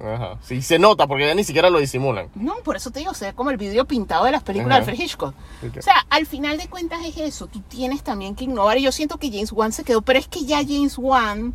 [0.00, 0.38] Ajá.
[0.42, 2.28] Sí, se nota porque ya ni siquiera lo disimulan.
[2.34, 4.92] No, por eso te digo, se ve como el vidrio pintado de las películas de
[4.92, 5.34] Alfred Hitchcock.
[5.76, 7.48] O sea, al final de cuentas es eso.
[7.48, 8.78] Tú tienes también que innovar.
[8.78, 11.54] Y yo siento que James Wan se quedó, pero es que ya James Wan.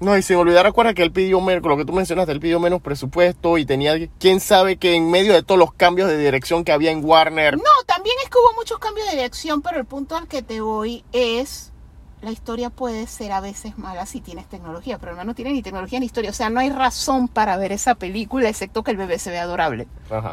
[0.00, 2.60] No, y sin olvidar, recuerda que él pidió menos, lo que tú mencionaste, él pidió
[2.60, 6.62] menos presupuesto y tenía, quién sabe que en medio de todos los cambios de dirección
[6.62, 7.56] que había en Warner.
[7.56, 10.60] No, también es que hubo muchos cambios de dirección, pero el punto al que te
[10.60, 11.72] voy es
[12.20, 16.00] la historia puede ser a veces mala si tienes tecnología, pero no tiene ni tecnología
[16.00, 16.30] ni historia.
[16.30, 19.38] O sea, no hay razón para ver esa película, excepto que el bebé se ve
[19.38, 19.86] adorable.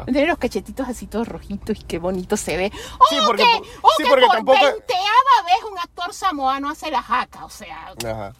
[0.04, 2.72] Tiene los cachetitos así todos rojitos y qué bonito se ve.
[2.98, 4.58] O sí, porque, que, o sí, que porque por tampoco...
[4.58, 7.94] vez un actor samoano hace la jaca, o sea...
[8.04, 8.32] Ajá.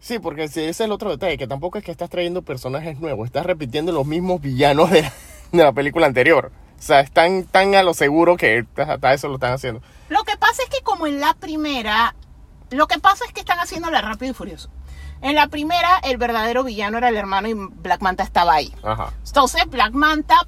[0.00, 3.26] Sí, porque ese es el otro detalle, que tampoco es que estás trayendo personajes nuevos,
[3.26, 5.10] estás repitiendo los mismos villanos de,
[5.52, 6.52] la película anterior.
[6.78, 9.82] O sea, están tan a lo seguro que hasta eso lo están haciendo.
[10.08, 12.14] Lo que pasa es que como en la primera
[12.70, 14.70] lo que pasa es que están haciendo la Rápido y Furioso.
[15.20, 18.72] En la primera, el verdadero villano era el hermano y Black Manta estaba ahí.
[19.26, 20.46] Entonces, Black Manta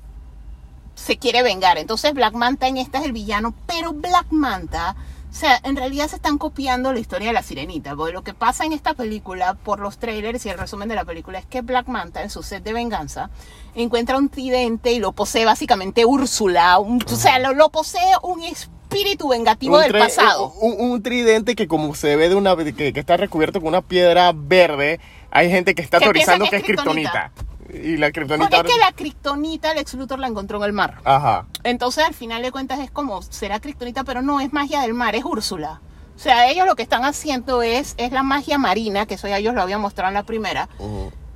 [0.94, 1.78] se quiere vengar.
[1.78, 4.94] Entonces, Black Manta en esta es el villano, pero Black Manta,
[5.30, 7.94] o sea, en realidad se están copiando la historia de la sirenita.
[7.94, 11.04] Porque lo que pasa en esta película, por los trailers y el resumen de la
[11.04, 13.30] película, es que Black Manta, en su set de venganza,
[13.74, 16.78] encuentra un tridente y lo posee básicamente Úrsula.
[16.80, 20.52] o sea, lo, lo posee un espíritu vengativo del pasado.
[20.60, 24.98] Un, tridente que como se ve de una que, está recubierto con una piedra verde,
[25.30, 27.30] hay gente que está teorizando que es kriptonita.
[27.72, 28.56] Y la kriptonita.
[28.56, 30.98] es que la kriptonita, Lex Luthor la encontró en el mar.
[31.04, 31.46] Ajá.
[31.64, 35.14] Entonces, al final de cuentas, es como, será kriptonita, pero no es magia del mar,
[35.14, 35.80] es Úrsula.
[36.16, 39.38] O sea, ellos lo que están haciendo es, es la magia marina, que eso ya
[39.38, 40.68] ellos lo habían mostrado en la primera.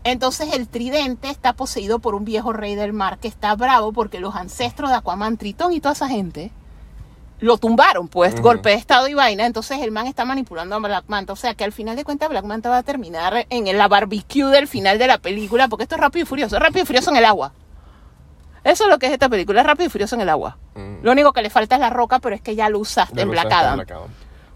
[0.05, 4.21] Entonces el tridente está poseído por un viejo rey del mar que está bravo porque
[4.21, 6.53] los ancestros de Aquaman, Tritón y toda esa gente
[7.45, 9.45] lo tumbaron, pues, golpe de estado y vaina.
[9.45, 11.35] Entonces el man está manipulando a Black Manta.
[11.35, 14.45] O sea que al final de cuentas Black Manta va a terminar en la barbecue
[14.51, 17.17] del final de la película, porque esto es rápido y furioso, rápido y furioso en
[17.17, 17.53] el agua.
[18.65, 20.57] Eso es lo que es esta película, es rápido y furioso en el agua.
[21.03, 23.31] Lo único que le falta es la roca, pero es que ya lo usaste en
[23.31, 23.85] Black Adam.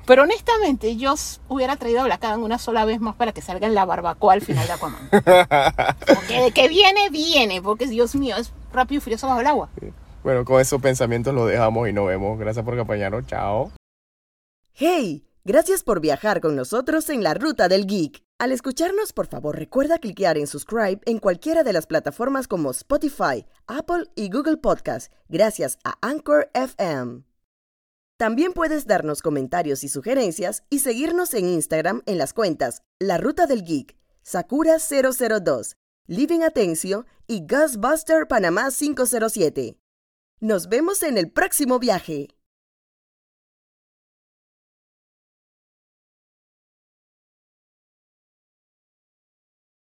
[0.07, 1.15] Pero honestamente, yo
[1.49, 4.33] hubiera traído a Black Adam una sola vez más para que salga en la barbacoa
[4.33, 5.11] al final de Aquaman.
[5.11, 9.69] porque de que viene, viene, porque Dios mío, es rápido y furioso bajo el agua.
[10.23, 12.39] Bueno, con esos pensamientos lo dejamos y nos vemos.
[12.39, 13.27] Gracias por acompañarnos.
[13.27, 13.73] Chao.
[14.73, 15.25] ¡Hey!
[15.45, 18.23] Gracias por viajar con nosotros en la ruta del geek.
[18.39, 23.47] Al escucharnos, por favor, recuerda cliquear en subscribe en cualquiera de las plataformas como Spotify,
[23.67, 27.25] Apple y Google Podcast, gracias a Anchor FM.
[28.19, 33.47] También puedes darnos comentarios y sugerencias y seguirnos en Instagram en las cuentas La Ruta
[33.47, 35.77] del Geek, Sakura002,
[36.09, 39.79] Living Atencio y Ghostbuster Panamá 507.
[40.41, 42.29] Nos vemos en el próximo viaje.